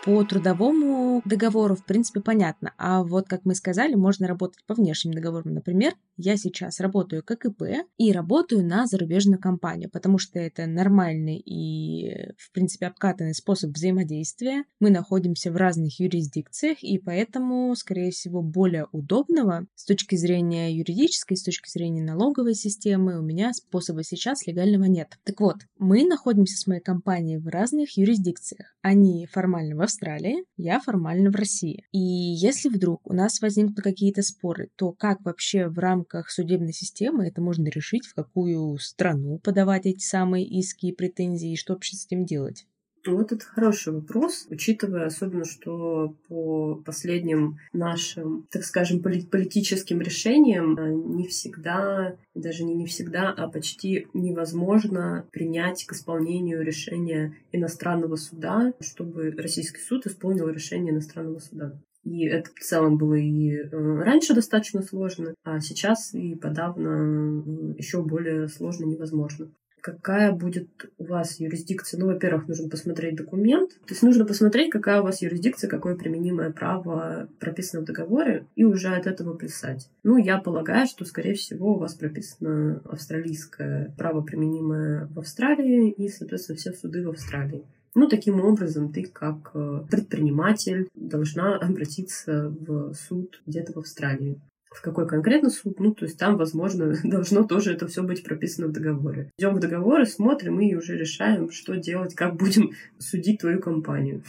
[0.04, 2.74] По трудовому договору, в принципе, понятно.
[2.80, 5.54] А вот, как мы сказали, можно работать по внешним договорам.
[5.54, 11.38] Например, я сейчас работаю как ИП и работаю на зарубежную компанию, потому что это нормальный
[11.38, 14.64] и, в принципе, обкатанный способ взаимодействия.
[14.80, 21.38] Мы находимся в разных юрисдикциях, и поэтому, скорее всего, более удобного с точки зрения юридической,
[21.38, 25.20] с точки зрения налоговой системы у меня способа сейчас легального нет.
[25.24, 28.76] Так вот, мы находимся с моей компанией в разных юрисдикциях.
[28.82, 31.86] Они формально в Австралии, я формально в России.
[31.92, 37.28] И если вдруг у нас возникнут какие-то споры, то как вообще в рамках судебной системы
[37.28, 41.98] это можно решить, в какую страну подавать эти самые иски и претензии, и что вообще
[41.98, 42.66] с этим делать?
[43.06, 50.92] Вот это хороший вопрос, учитывая особенно, что по последним нашим, так скажем, политическим решениям э,
[50.92, 58.74] не всегда, даже не не всегда, а почти невозможно принять к исполнению решения иностранного суда,
[58.82, 61.82] чтобы российский суд исполнил решение иностранного суда.
[62.04, 67.74] И это в целом было и э, раньше достаточно сложно, а сейчас и подавно э,
[67.78, 72.00] еще более сложно невозможно какая будет у вас юрисдикция.
[72.00, 73.72] Ну, во-первых, нужно посмотреть документ.
[73.72, 78.64] То есть нужно посмотреть, какая у вас юрисдикция, какое применимое право прописано в договоре, и
[78.64, 79.90] уже от этого писать.
[80.04, 86.10] Ну, я полагаю, что, скорее всего, у вас прописано австралийское право, применимое в Австралии, и,
[86.10, 87.66] соответственно, все суды в Австралии.
[87.94, 94.40] Ну, таким образом, ты как э, предприниматель должна обратиться в суд где-то в Австралии
[94.72, 98.68] в какой конкретно суд, ну, то есть там, возможно, должно тоже это все быть прописано
[98.68, 99.32] в договоре.
[99.38, 104.24] Идем в договоры, смотрим и уже решаем, что делать, как будем судить твою компанию.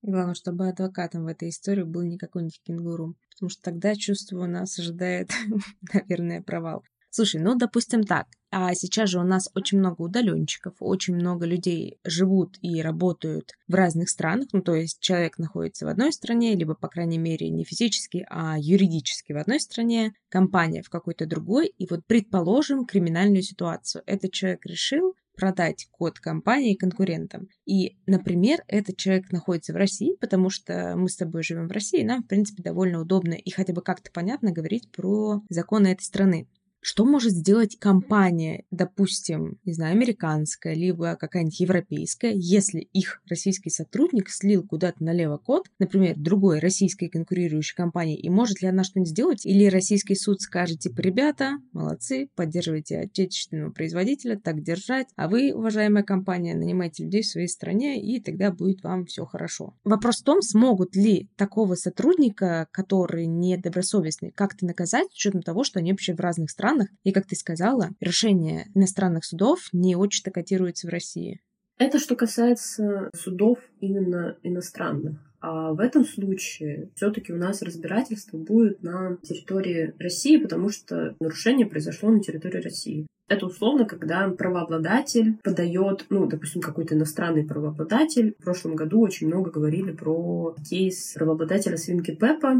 [0.00, 4.78] Главное, чтобы адвокатом в этой истории был не какой-нибудь кенгуру, потому что тогда, чувствую, нас
[4.78, 5.30] ожидает,
[5.92, 6.82] наверное, провал.
[7.18, 8.28] Слушай, ну, допустим так.
[8.52, 13.74] А сейчас же у нас очень много удаленщиков, очень много людей живут и работают в
[13.74, 14.46] разных странах.
[14.52, 18.54] Ну, то есть человек находится в одной стране, либо, по крайней мере, не физически, а
[18.56, 21.74] юридически в одной стране, компания в какой-то другой.
[21.76, 24.04] И вот, предположим, криминальную ситуацию.
[24.06, 27.48] Этот человек решил продать код компании конкурентам.
[27.64, 32.00] И, например, этот человек находится в России, потому что мы с тобой живем в России,
[32.00, 36.02] и нам, в принципе, довольно удобно и хотя бы как-то понятно говорить про законы этой
[36.02, 36.48] страны.
[36.80, 44.30] Что может сделать компания, допустим, не знаю, американская, либо какая-нибудь европейская, если их российский сотрудник
[44.30, 49.44] слил куда-то налево код, например, другой российской конкурирующей компании, и может ли она что-нибудь сделать?
[49.44, 56.04] Или российский суд скажет, типа, ребята, молодцы, поддерживайте отечественного производителя, так держать, а вы, уважаемая
[56.04, 59.74] компания, нанимайте людей в своей стране, и тогда будет вам все хорошо.
[59.84, 65.80] Вопрос в том, смогут ли такого сотрудника, который недобросовестный, как-то наказать, с учетом того, что
[65.80, 66.88] они вообще в разных странах, странах.
[67.04, 71.40] И, как ты сказала, решения иностранных судов не очень-то котируются в России.
[71.78, 75.18] Это что касается судов именно иностранных.
[75.40, 81.66] А в этом случае все-таки у нас разбирательство будет на территории России, потому что нарушение
[81.66, 83.06] произошло на территории России.
[83.28, 88.34] Это условно, когда правообладатель подает, ну, допустим, какой-то иностранный правообладатель.
[88.40, 92.58] В прошлом году очень много говорили про кейс правообладателя свинки Пеппа.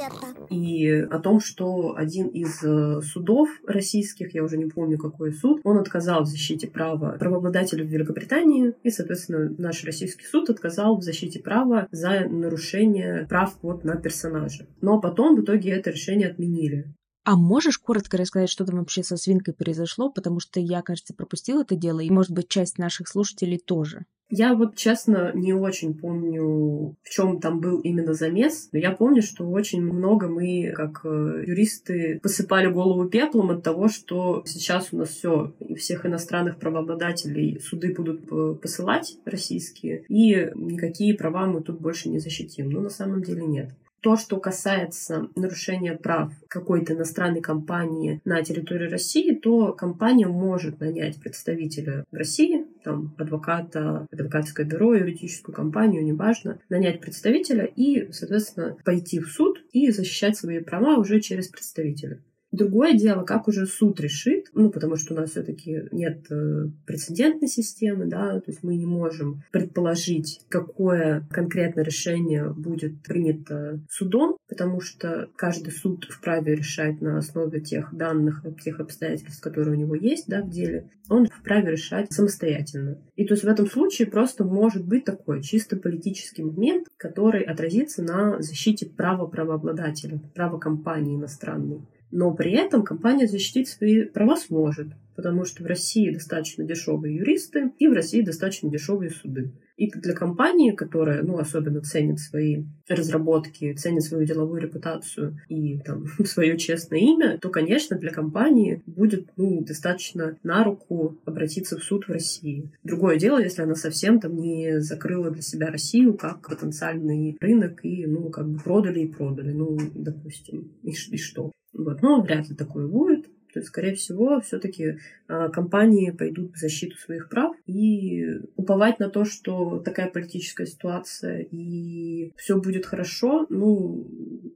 [0.00, 0.46] Пеппа.
[0.50, 5.60] И о том, что один из э, судов российских, я уже не помню какой суд,
[5.64, 11.02] он отказал в защите права правообладателю в Великобритании, и, соответственно, наш российский суд отказал в
[11.02, 14.66] защите права за нарушение прав вот на персонажа.
[14.80, 16.94] Но потом в итоге это решение отменили.
[17.24, 20.10] А можешь коротко рассказать, что там вообще со свинкой произошло?
[20.10, 24.06] Потому что я, кажется, пропустила это дело, и, может быть, часть наших слушателей тоже.
[24.30, 29.22] Я вот, честно, не очень помню, в чем там был именно замес, но я помню,
[29.22, 34.98] что очень много мы, как э, юристы, посыпали голову пеплом от того, что сейчас у
[34.98, 41.60] нас все, и всех иностранных правообладателей суды будут э, посылать российские, и никакие права мы
[41.60, 42.70] тут больше не защитим.
[42.70, 43.70] Но на самом деле нет.
[44.00, 51.20] То, что касается нарушения прав какой-то иностранной компании на территории России, то компания может нанять
[51.20, 59.20] представителя в России, там, адвоката, адвокатское бюро, юридическую компанию, неважно, нанять представителя и, соответственно, пойти
[59.20, 62.20] в суд и защищать свои права уже через представителя.
[62.52, 67.48] Другое дело, как уже суд решит, ну, потому что у нас все-таки нет э, прецедентной
[67.48, 74.80] системы, да, то есть мы не можем предположить, какое конкретное решение будет принято судом, потому
[74.80, 80.26] что каждый суд вправе решать на основе тех данных, тех обстоятельств, которые у него есть,
[80.26, 82.98] да, в деле, он вправе решать самостоятельно.
[83.14, 88.02] И то есть в этом случае просто может быть такой чисто политический момент, который отразится
[88.02, 91.82] на защите права правообладателя, права компании иностранной.
[92.10, 97.72] Но при этом компания защитить свои права сможет, потому что в России достаточно дешевые юристы
[97.78, 99.52] и в России достаточно дешевые суды.
[99.76, 106.04] И для компании, которая, ну, особенно ценит свои разработки, ценит свою деловую репутацию и там,
[106.26, 112.08] свое честное имя, то, конечно, для компании будет ну, достаточно на руку обратиться в суд
[112.08, 112.70] в России.
[112.84, 118.04] Другое дело, если она совсем там не закрыла для себя Россию как потенциальный рынок и,
[118.06, 121.52] ну, как бы продали и продали, ну, допустим, и, и что?
[121.72, 122.02] Вот.
[122.02, 123.26] Но вряд ли такое будет.
[123.52, 128.24] То есть, скорее всего, все-таки а, компании пойдут в защиту своих прав и
[128.56, 134.06] уповать на то, что такая политическая ситуация и все будет хорошо, ну,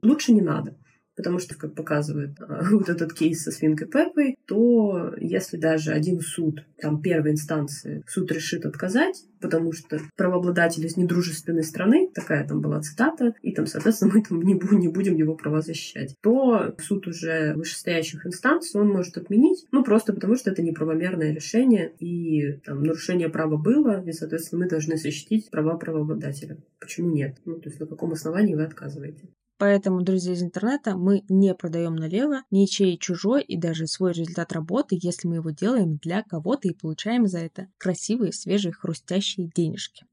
[0.01, 0.77] лучше не надо.
[1.15, 6.19] Потому что, как показывает а, вот этот кейс со свинкой Пеппой, то если даже один
[6.19, 12.61] суд, там первой инстанции, суд решит отказать, потому что правообладатель из недружественной страны, такая там
[12.61, 16.75] была цитата, и там, соответственно, мы там не, будем, не будем его права защищать, то
[16.79, 22.59] суд уже вышестоящих инстанций он может отменить, ну, просто потому что это неправомерное решение, и
[22.65, 26.57] там нарушение права было, и, соответственно, мы должны защитить права правообладателя.
[26.79, 27.37] Почему нет?
[27.45, 29.29] Ну, то есть на каком основании вы отказываете?
[29.57, 34.97] Поэтому, друзья из интернета, мы не продаем налево ничей чужой и даже свой результат работы,
[35.01, 40.05] если мы его делаем для кого-то и получаем за это красивые, свежие, хрустящие денежки.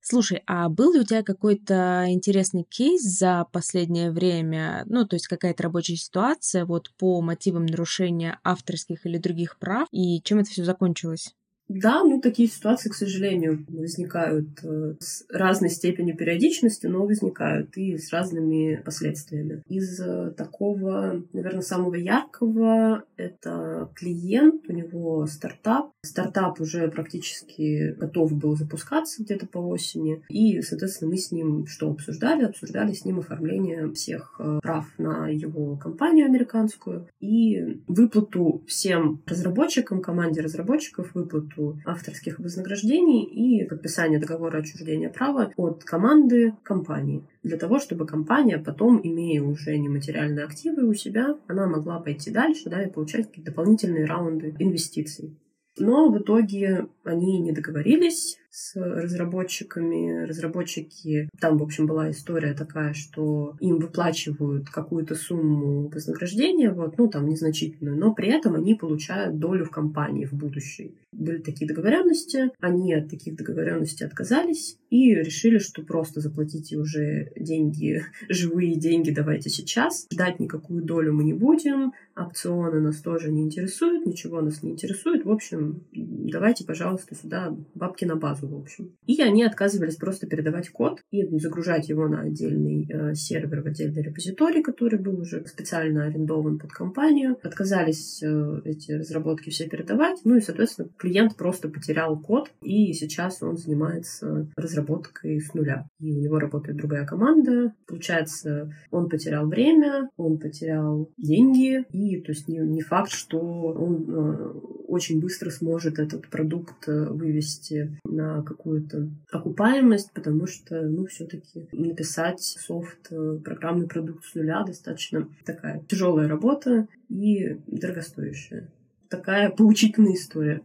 [0.00, 5.28] Слушай, а был ли у тебя какой-то интересный кейс за последнее время, ну, то есть
[5.28, 10.64] какая-то рабочая ситуация вот по мотивам нарушения авторских или других прав, и чем это все
[10.64, 11.34] закончилось?
[11.74, 17.96] Да, ну такие ситуации, к сожалению, возникают э, с разной степенью периодичности, но возникают и
[17.96, 19.62] с разными последствиями.
[19.68, 25.90] Из э, такого, наверное, самого яркого это клиент, у него стартап.
[26.04, 30.22] Стартап уже практически готов был запускаться где-то по осени.
[30.28, 32.44] И, соответственно, мы с ним что обсуждали?
[32.44, 40.02] Обсуждали с ним оформление всех э, прав на его компанию американскую и выплату всем разработчикам,
[40.02, 47.24] команде разработчиков, выплату выплату авторских вознаграждений и подписание договора отчуждения права от команды компании.
[47.42, 52.68] Для того, чтобы компания потом, имея уже нематериальные активы у себя, она могла пойти дальше
[52.68, 55.36] да, и получать какие-то дополнительные раунды инвестиций.
[55.78, 60.26] Но в итоге они не договорились с разработчиками.
[60.26, 67.08] Разработчики, там, в общем, была история такая, что им выплачивают какую-то сумму вознаграждения, вот, ну,
[67.08, 70.94] там, незначительную, но при этом они получают долю в компании в будущей.
[71.12, 78.02] Были такие договоренности, они от таких договоренностей отказались и решили, что просто заплатите уже деньги,
[78.28, 84.06] живые деньги давайте сейчас, ждать никакую долю мы не будем, опционы нас тоже не интересуют,
[84.06, 88.92] ничего нас не интересует, в общем, давайте, пожалуйста, сюда бабки на базу в общем.
[89.06, 94.02] И они отказывались просто передавать код и загружать его на отдельный э, сервер, в отдельный
[94.02, 97.36] репозиторий, который был уже специально арендован под компанию.
[97.42, 100.20] Отказались э, эти разработки все передавать.
[100.24, 105.86] Ну и, соответственно, клиент просто потерял код, и сейчас он занимается разработкой с нуля.
[106.00, 107.74] И у него работает другая команда.
[107.86, 114.04] Получается, он потерял время, он потерял деньги, и то есть не, не факт, что он
[114.08, 114.48] э,
[114.88, 122.40] очень быстро сможет этот продукт э, вывести на какую-то окупаемость, потому что, ну, все-таки написать
[122.40, 128.68] софт, э, программный продукт с нуля достаточно такая тяжелая работа и дорогостоящая.
[129.08, 130.62] Такая поучительная история.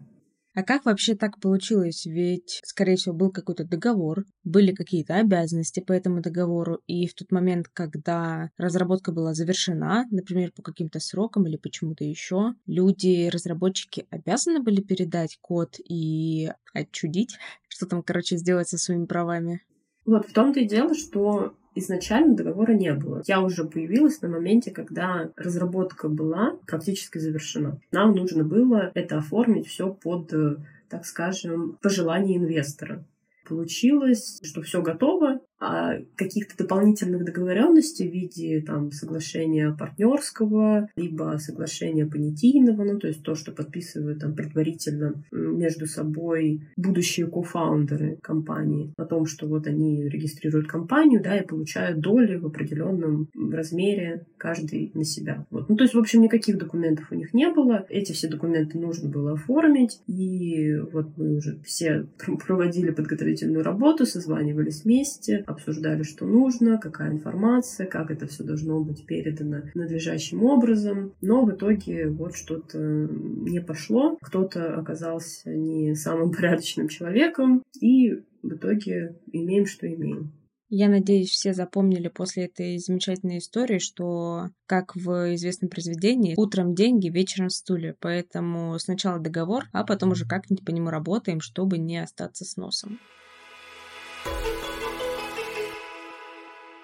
[0.57, 2.07] А как вообще так получилось?
[2.07, 7.31] Ведь, скорее всего, был какой-то договор, были какие-то обязанности по этому договору, и в тот
[7.31, 14.59] момент, когда разработка была завершена, например, по каким-то срокам или почему-то еще, люди, разработчики обязаны
[14.59, 17.37] были передать код и отчудить,
[17.67, 19.61] что там, короче, сделать со своими правами?
[20.07, 23.21] Вот в том-то и дело, что изначально договора не было.
[23.25, 27.79] Я уже появилась на моменте, когда разработка была практически завершена.
[27.91, 30.33] Нам нужно было это оформить все под,
[30.89, 33.03] так скажем, пожелание инвестора.
[33.47, 42.83] Получилось, что все готово, каких-то дополнительных договоренностей в виде там, соглашения партнерского, либо соглашения понятийного,
[42.83, 49.25] ну, то есть то, что подписывают там предварительно между собой будущие кофаундеры компании о том,
[49.25, 55.45] что вот они регистрируют компанию, да, и получают доли в определенном размере каждый на себя.
[55.49, 55.69] Вот.
[55.69, 57.85] Ну, то есть, в общем, никаких документов у них не было.
[57.89, 62.05] Эти все документы нужно было оформить, и вот мы уже все
[62.45, 69.05] проводили подготовительную работу, созванивались вместе, обсуждали, что нужно, какая информация, как это все должно быть
[69.05, 71.13] передано надлежащим образом.
[71.21, 74.17] Но в итоге вот что-то не пошло.
[74.21, 80.33] Кто-то оказался не самым порядочным человеком, и в итоге имеем, что имеем.
[80.69, 87.07] Я надеюсь, все запомнили после этой замечательной истории, что, как в известном произведении, утром деньги,
[87.07, 87.95] вечером стулья.
[88.01, 92.99] Поэтому сначала договор, а потом уже как-нибудь по нему работаем, чтобы не остаться с носом.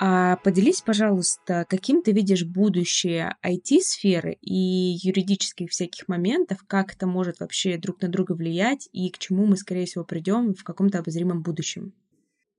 [0.05, 7.39] А поделись, пожалуйста, каким ты видишь будущее IT-сферы и юридических всяких моментов, как это может
[7.39, 11.41] вообще друг на друга влиять и к чему мы, скорее всего, придем в каком-то обозримом
[11.41, 11.93] будущем?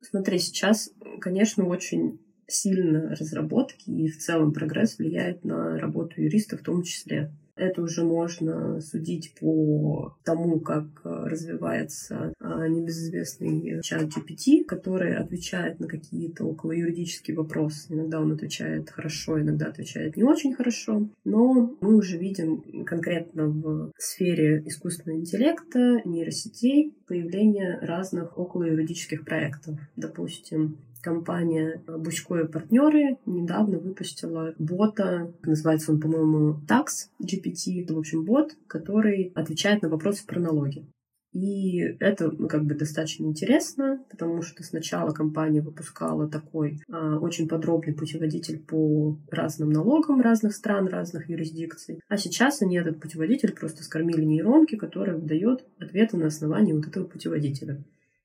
[0.01, 0.88] Смотри, сейчас,
[1.20, 7.30] конечно, очень сильно разработки и в целом прогресс влияет на работу юриста в том числе.
[7.57, 15.79] Это уже можно судить по тому, как э, развивается а, небезызвестный чат GPT, который отвечает
[15.79, 17.93] на какие-то около юридические вопросы.
[17.93, 21.09] Иногда он отвечает хорошо, иногда отвечает не очень хорошо.
[21.25, 29.79] Но мы уже видим конкретно в сфере искусственного интеллекта, нейросетей появление разных около юридических проектов.
[29.97, 37.99] Допустим, компания Бучко и партнеры недавно выпустила бота, называется он, по-моему, Tax GPT, это, в
[37.99, 40.87] общем, бот, который отвечает на вопросы про налоги.
[41.35, 47.49] И это ну, как бы достаточно интересно, потому что сначала компания выпускала такой а, очень
[47.49, 51.99] подробный путеводитель по разным налогам разных стран, разных юрисдикций.
[52.09, 57.05] А сейчас они этот путеводитель просто скормили нейронки, которая выдает ответы на основании вот этого
[57.05, 57.83] путеводителя.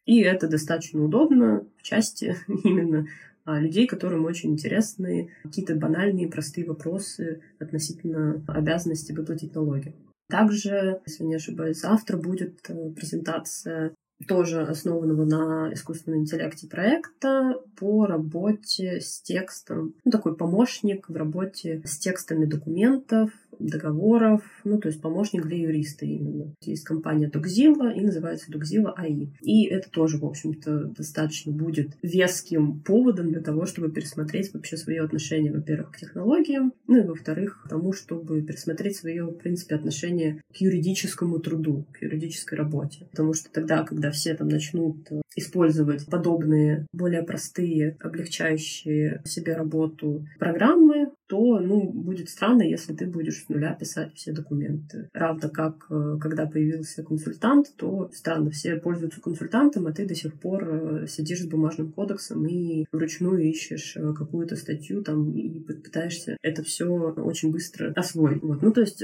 [0.10, 3.06] И это достаточно удобно в части именно
[3.46, 9.94] а, людей, которым очень интересны какие-то банальные, простые вопросы относительно обязанности выплатить налоги.
[10.28, 13.94] Также, если не ошибаюсь, завтра будет э, презентация
[14.28, 19.94] тоже основанного на искусственном интеллекте проекта по работе с текстом.
[20.04, 23.30] Ну, такой помощник в работе с текстами документов,
[23.60, 26.54] договоров, ну, то есть помощник для юриста именно.
[26.62, 29.30] Есть компания Dogzilla и называется Dogzilla AI.
[29.42, 35.02] И это тоже, в общем-то, достаточно будет веским поводом для того, чтобы пересмотреть вообще свое
[35.02, 40.42] отношение, во-первых, к технологиям, ну и, во-вторых, к тому, чтобы пересмотреть свое, в принципе, отношение
[40.54, 43.08] к юридическому труду, к юридической работе.
[43.12, 51.12] Потому что тогда, когда все там начнут использовать подобные, более простые, облегчающие себе работу программы,
[51.30, 55.10] то, ну, будет странно, если ты будешь с нуля писать все документы.
[55.14, 60.34] Равно как, э, когда появился консультант, то странно, все пользуются консультантом, а ты до сих
[60.34, 66.36] пор э, сидишь с бумажным кодексом и вручную ищешь э, какую-то статью там и пытаешься
[66.42, 68.42] это все очень быстро освоить.
[68.42, 68.64] Вот.
[68.64, 69.04] Ну, то есть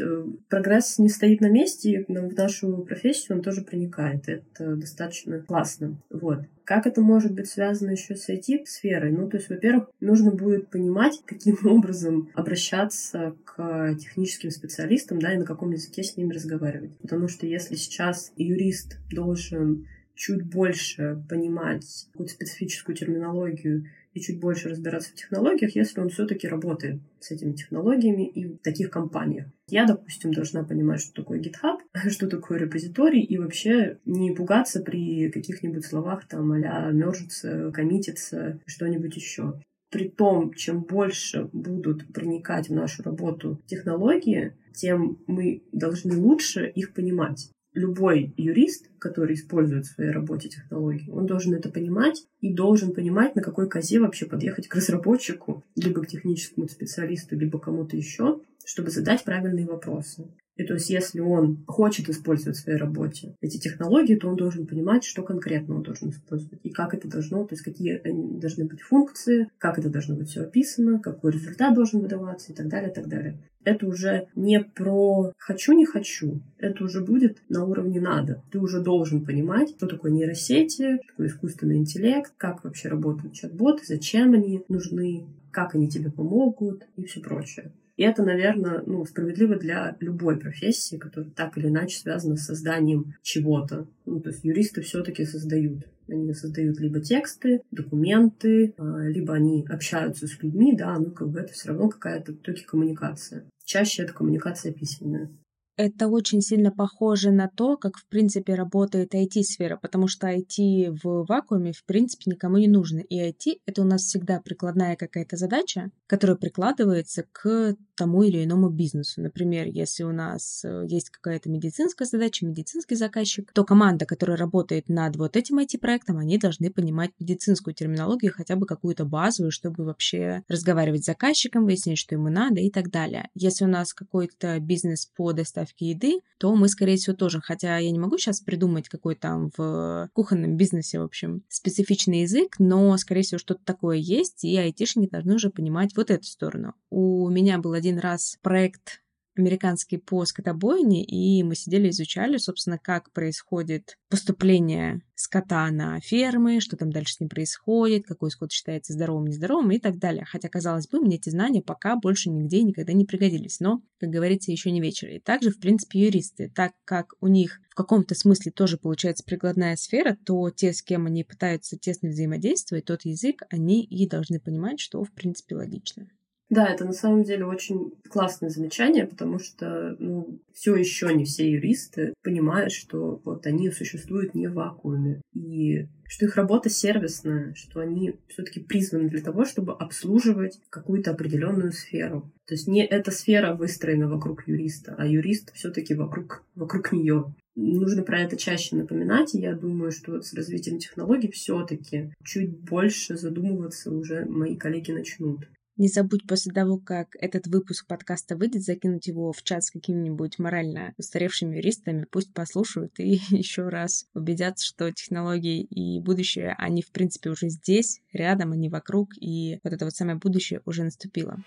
[0.50, 4.28] прогресс не стоит на месте, и в нашу профессию он тоже проникает.
[4.28, 6.02] Это достаточно классно.
[6.10, 6.40] Вот.
[6.66, 9.12] Как это может быть связано еще с IT-сферой?
[9.12, 15.38] Ну, то есть, во-первых, нужно будет понимать, каким образом обращаться к техническим специалистам, да, и
[15.38, 16.98] на каком языке с ними разговаривать.
[16.98, 23.86] Потому что если сейчас юрист должен чуть больше понимать какую-то специфическую терминологию
[24.16, 28.58] и чуть больше разбираться в технологиях, если он все-таки работает с этими технологиями и в
[28.60, 29.48] таких компаниях.
[29.68, 35.30] Я, допустим, должна понимать, что такое GitHub, что такое репозиторий, и вообще не пугаться при
[35.30, 39.60] каких-нибудь словах там а-ля мержится, коммитится, что-нибудь еще.
[39.92, 46.94] При том, чем больше будут проникать в нашу работу технологии, тем мы должны лучше их
[46.94, 52.94] понимать любой юрист, который использует в своей работе технологии, он должен это понимать и должен
[52.94, 58.40] понимать, на какой козе вообще подъехать к разработчику, либо к техническому специалисту, либо кому-то еще,
[58.66, 60.28] чтобы задать правильные вопросы.
[60.56, 64.66] И то есть, если он хочет использовать в своей работе эти технологии, то он должен
[64.66, 68.02] понимать, что конкретно он должен использовать и как это должно, то есть какие
[68.40, 72.70] должны быть функции, как это должно быть все описано, какой результат должен выдаваться и так
[72.70, 73.38] далее, и так далее.
[73.66, 76.42] Это уже не про хочу, не хочу.
[76.60, 78.44] Это уже будет на уровне надо.
[78.52, 83.84] Ты уже должен понимать, что такое нейросети, что такое искусственный интеллект, как вообще работают чат-боты,
[83.86, 87.72] зачем они нужны, как они тебе помогут и все прочее.
[87.98, 93.16] И это, наверное, ну, справедливо для любой профессии, которая так или иначе связана с созданием
[93.22, 93.88] чего-то.
[94.06, 100.28] Ну, то есть юристы все-таки создают Они создают либо тексты, документы, а, либо они общаются
[100.28, 103.46] с людьми, да, ну как бы это все равно какая-то таки коммуникация.
[103.64, 105.32] Чаще это коммуникация письменная
[105.78, 111.26] это очень сильно похоже на то, как, в принципе, работает IT-сфера, потому что IT в
[111.28, 113.00] вакууме, в принципе, никому не нужно.
[113.00, 118.70] И IT— это у нас всегда прикладная какая-то задача, которая прикладывается к тому или иному
[118.70, 119.22] бизнесу.
[119.22, 124.90] Например, если у нас э, есть какая-то медицинская задача, медицинский заказчик, то команда, которая работает
[124.90, 130.44] над вот этим IT-проектом, они должны понимать медицинскую терминологию, хотя бы какую-то базовую, чтобы вообще
[130.48, 133.30] разговаривать с заказчиком, выяснить, что ему надо и так далее.
[133.34, 137.78] Если у нас какой-то бизнес по доставке доставки еды, то мы, скорее всего, тоже, хотя
[137.78, 142.96] я не могу сейчас придумать какой там в кухонном бизнесе, в общем, специфичный язык, но,
[142.98, 146.74] скорее всего, что-то такое есть, и айтишники должны уже понимать вот эту сторону.
[146.90, 149.02] У меня был один раз проект
[149.36, 156.78] американский по скотобойне, и мы сидели, изучали, собственно, как происходит поступление скота на фермы, что
[156.78, 160.26] там дальше с ним происходит, какой скот считается здоровым, нездоровым и так далее.
[160.26, 163.60] Хотя, казалось бы, мне эти знания пока больше нигде никогда не пригодились.
[163.60, 165.10] Но, как говорится, еще не вечер.
[165.10, 169.76] И также, в принципе, юристы, так как у них в каком-то смысле тоже получается прикладная
[169.76, 174.80] сфера, то те, с кем они пытаются тесно взаимодействовать, тот язык, они и должны понимать,
[174.80, 176.08] что, в принципе, логично.
[176.50, 181.52] Да, это на самом деле очень классное замечание, потому что ну, все еще не все
[181.52, 185.22] юристы понимают, что вот они существуют не в вакууме.
[185.34, 191.72] И что их работа сервисная, что они все-таки призваны для того, чтобы обслуживать какую-то определенную
[191.72, 192.32] сферу.
[192.46, 197.34] То есть не эта сфера выстроена вокруг юриста, а юрист все-таки вокруг, вокруг нее.
[197.56, 202.52] Нужно про это чаще напоминать, и я думаю, что вот с развитием технологий все-таки чуть
[202.60, 205.48] больше задумываться уже мои коллеги начнут.
[205.78, 210.40] Не забудь после того, как этот выпуск подкаста выйдет, закинуть его в чат с какими-нибудь
[210.40, 212.06] морально устаревшими юристами.
[212.10, 218.00] Пусть послушают и еще раз убедятся, что технологии и будущее, они в принципе уже здесь,
[218.14, 221.38] рядом, они вокруг, и вот это вот самое будущее уже наступило.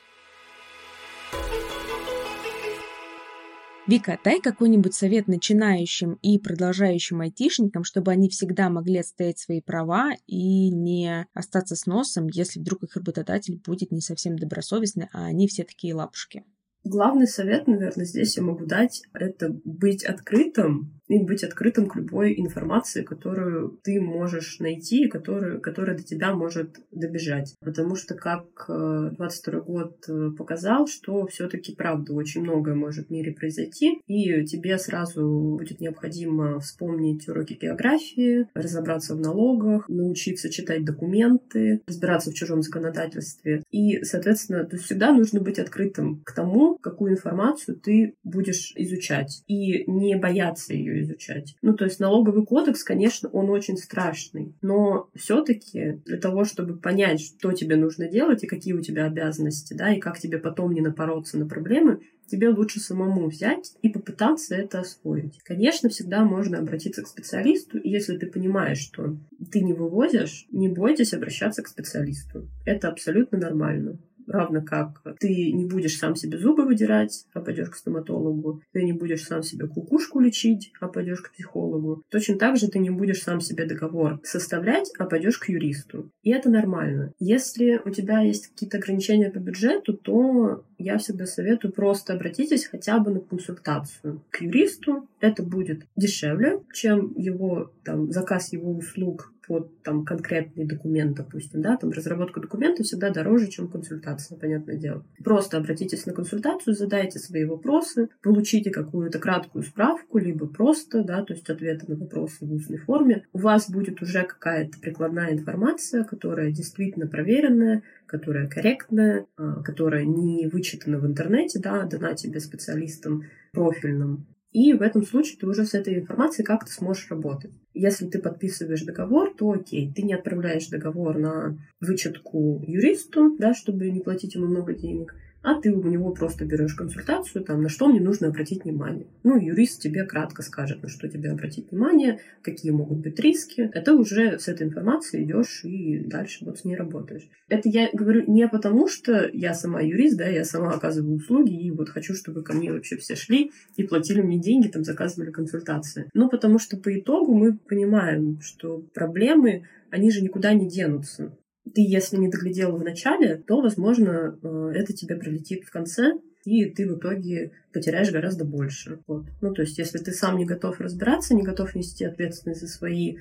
[3.89, 10.11] Вика, дай какой-нибудь совет начинающим и продолжающим айтишникам, чтобы они всегда могли отстоять свои права
[10.26, 15.49] и не остаться с носом, если вдруг их работодатель будет не совсем добросовестный, а они
[15.49, 16.45] все такие лапушки.
[16.84, 22.38] Главный совет, наверное, здесь я могу дать, это быть открытым и быть открытым к любой
[22.38, 27.54] информации, которую ты можешь найти и которую, которая до тебя может добежать.
[27.61, 33.09] Потому что, как 22 э, год э, показал, что все таки правда, очень многое может
[33.09, 40.50] в мире произойти, и тебе сразу будет необходимо вспомнить уроки географии, разобраться в налогах, научиться
[40.50, 43.62] читать документы, разбираться в чужом законодательстве.
[43.70, 49.90] И, соответственно, то всегда нужно быть открытым к тому, какую информацию ты будешь изучать, и
[49.90, 51.57] не бояться ее изучать.
[51.62, 57.20] Ну, то есть налоговый кодекс, конечно, он очень страшный, но все-таки для того, чтобы понять,
[57.20, 60.80] что тебе нужно делать и какие у тебя обязанности, да, и как тебе потом не
[60.80, 65.38] напороться на проблемы, тебе лучше самому взять и попытаться это освоить.
[65.44, 69.16] Конечно, всегда можно обратиться к специалисту, и если ты понимаешь, что
[69.51, 72.49] ты не вывозишь, не бойтесь обращаться к специалисту.
[72.64, 73.99] Это абсолютно нормально
[74.29, 78.93] равно как ты не будешь сам себе зубы выдирать, а пойдешь к стоматологу, ты не
[78.93, 82.03] будешь сам себе кукушку лечить, а пойдешь к психологу.
[82.11, 86.11] Точно так же ты не будешь сам себе договор составлять, а пойдешь к юристу.
[86.22, 87.12] И это нормально.
[87.18, 92.99] Если у тебя есть какие-то ограничения по бюджету, то я всегда советую просто обратитесь хотя
[92.99, 95.09] бы на консультацию к юристу.
[95.20, 101.76] Это будет дешевле, чем его там, заказ его услуг под там, конкретный документ, допустим, да,
[101.76, 105.05] там разработка документа всегда дороже, чем консультация, понятное дело.
[105.24, 111.33] Просто обратитесь на консультацию, задайте свои вопросы, получите какую-то краткую справку, либо просто, да, то
[111.33, 113.24] есть ответы на вопросы в устной форме.
[113.33, 120.48] У вас будет уже какая-то прикладная информация, которая действительно проверенная, которая корректная, а, которая не
[120.48, 124.26] вычитана в интернете, да, дана тебе специалистом профильным.
[124.50, 127.52] И в этом случае ты уже с этой информацией как-то сможешь работать.
[127.74, 133.90] Если ты подписываешь договор, то окей, ты не отправляешь договор на вычетку юристу, да, чтобы
[133.90, 137.89] не платить ему много денег, а ты у него просто берешь консультацию, там, на что
[137.89, 139.07] мне нужно обратить внимание.
[139.22, 143.70] Ну, юрист тебе кратко скажет, на что тебе обратить внимание, какие могут быть риски.
[143.72, 147.28] Это уже с этой информацией идешь и дальше вот с ней работаешь.
[147.49, 151.70] Это я говорю не потому, что я сама юрист, да, я сама оказываю услуги и
[151.70, 156.11] вот хочу, чтобы ко мне вообще все шли и платили мне деньги, там, заказывали консультации.
[156.14, 161.32] Но потому что по итогу мы понимаем, что проблемы, они же никуда не денутся
[161.68, 166.66] ты, если не доглядел в начале, то, возможно, э, это тебе прилетит в конце, и
[166.66, 169.00] ты в итоге потеряешь гораздо больше.
[169.06, 169.26] Вот.
[169.40, 173.16] Ну, то есть, если ты сам не готов разбираться, не готов нести ответственность за свои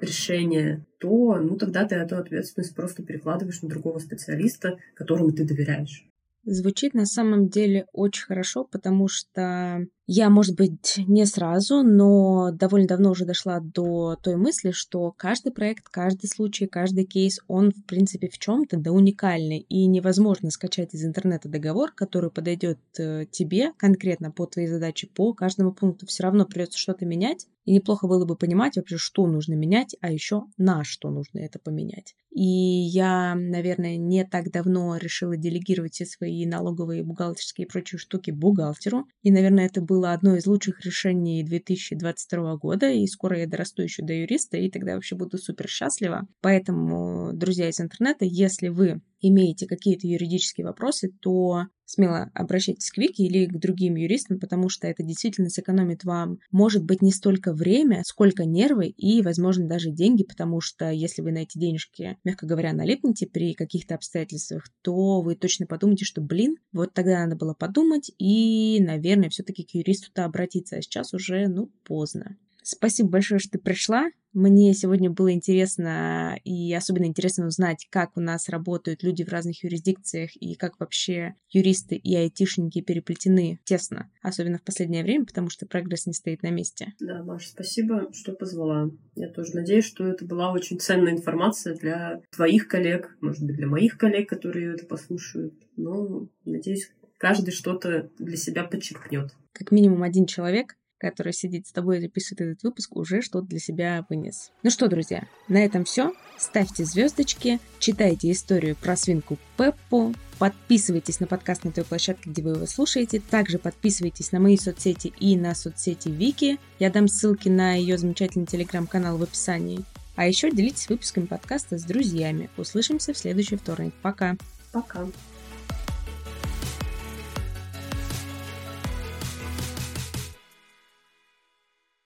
[0.00, 6.06] решение, то ну, тогда ты эту ответственность просто перекладываешь на другого специалиста, которому ты доверяешь.
[6.44, 12.88] Звучит на самом деле очень хорошо, потому что я, может быть, не сразу, но довольно
[12.88, 17.84] давно уже дошла до той мысли, что каждый проект, каждый случай, каждый кейс, он, в
[17.84, 23.72] принципе, в чем-то да уникальный, и невозможно скачать из интернета договор, который подойдет э, тебе
[23.76, 26.06] конкретно по твоей задаче, по каждому пункту.
[26.06, 30.10] Все равно придется что-то менять, и неплохо было бы понимать вообще, что нужно менять, а
[30.10, 32.14] еще на что нужно это поменять.
[32.30, 38.30] И я, наверное, не так давно решила делегировать все свои налоговые, бухгалтерские и прочие штуки
[38.30, 39.06] бухгалтеру.
[39.22, 42.88] И, наверное, это было одно из лучших решений 2022 года.
[42.88, 46.28] И скоро я дорасту еще до юриста, и тогда вообще буду супер счастлива.
[46.40, 53.24] Поэтому, друзья из интернета, если вы имеете какие-то юридические вопросы, то смело обращайтесь к Вике
[53.24, 58.02] или к другим юристам, потому что это действительно сэкономит вам, может быть, не столько время,
[58.04, 62.72] сколько нервы и, возможно, даже деньги, потому что если вы на эти денежки, мягко говоря,
[62.72, 68.10] налипнете при каких-то обстоятельствах, то вы точно подумаете, что, блин, вот тогда надо было подумать
[68.18, 72.36] и, наверное, все-таки к юристу-то обратиться, а сейчас уже, ну, поздно.
[72.70, 74.10] Спасибо большое, что ты пришла.
[74.34, 79.64] Мне сегодня было интересно и особенно интересно узнать, как у нас работают люди в разных
[79.64, 85.64] юрисдикциях и как вообще юристы и айтишники переплетены тесно, особенно в последнее время, потому что
[85.64, 86.92] прогресс не стоит на месте.
[87.00, 88.90] Да, Маша, спасибо, что позвала.
[89.14, 93.66] Я тоже надеюсь, что это была очень ценная информация для твоих коллег, может быть, для
[93.66, 95.54] моих коллег, которые это послушают.
[95.76, 99.34] Но, надеюсь, каждый что-то для себя подчеркнет.
[99.52, 103.58] Как минимум один человек который сидит с тобой и записывает этот выпуск, уже что-то для
[103.58, 104.50] себя вынес.
[104.62, 106.12] Ну что, друзья, на этом все.
[106.38, 112.50] Ставьте звездочки, читайте историю про свинку Пеппу, подписывайтесь на подкаст на той площадке, где вы
[112.50, 113.20] его слушаете.
[113.20, 116.58] Также подписывайтесь на мои соцсети и на соцсети Вики.
[116.78, 119.84] Я дам ссылки на ее замечательный телеграм-канал в описании.
[120.16, 122.50] А еще делитесь выпусками подкаста с друзьями.
[122.56, 123.94] Услышимся в следующий вторник.
[124.02, 124.36] Пока.
[124.72, 125.06] Пока.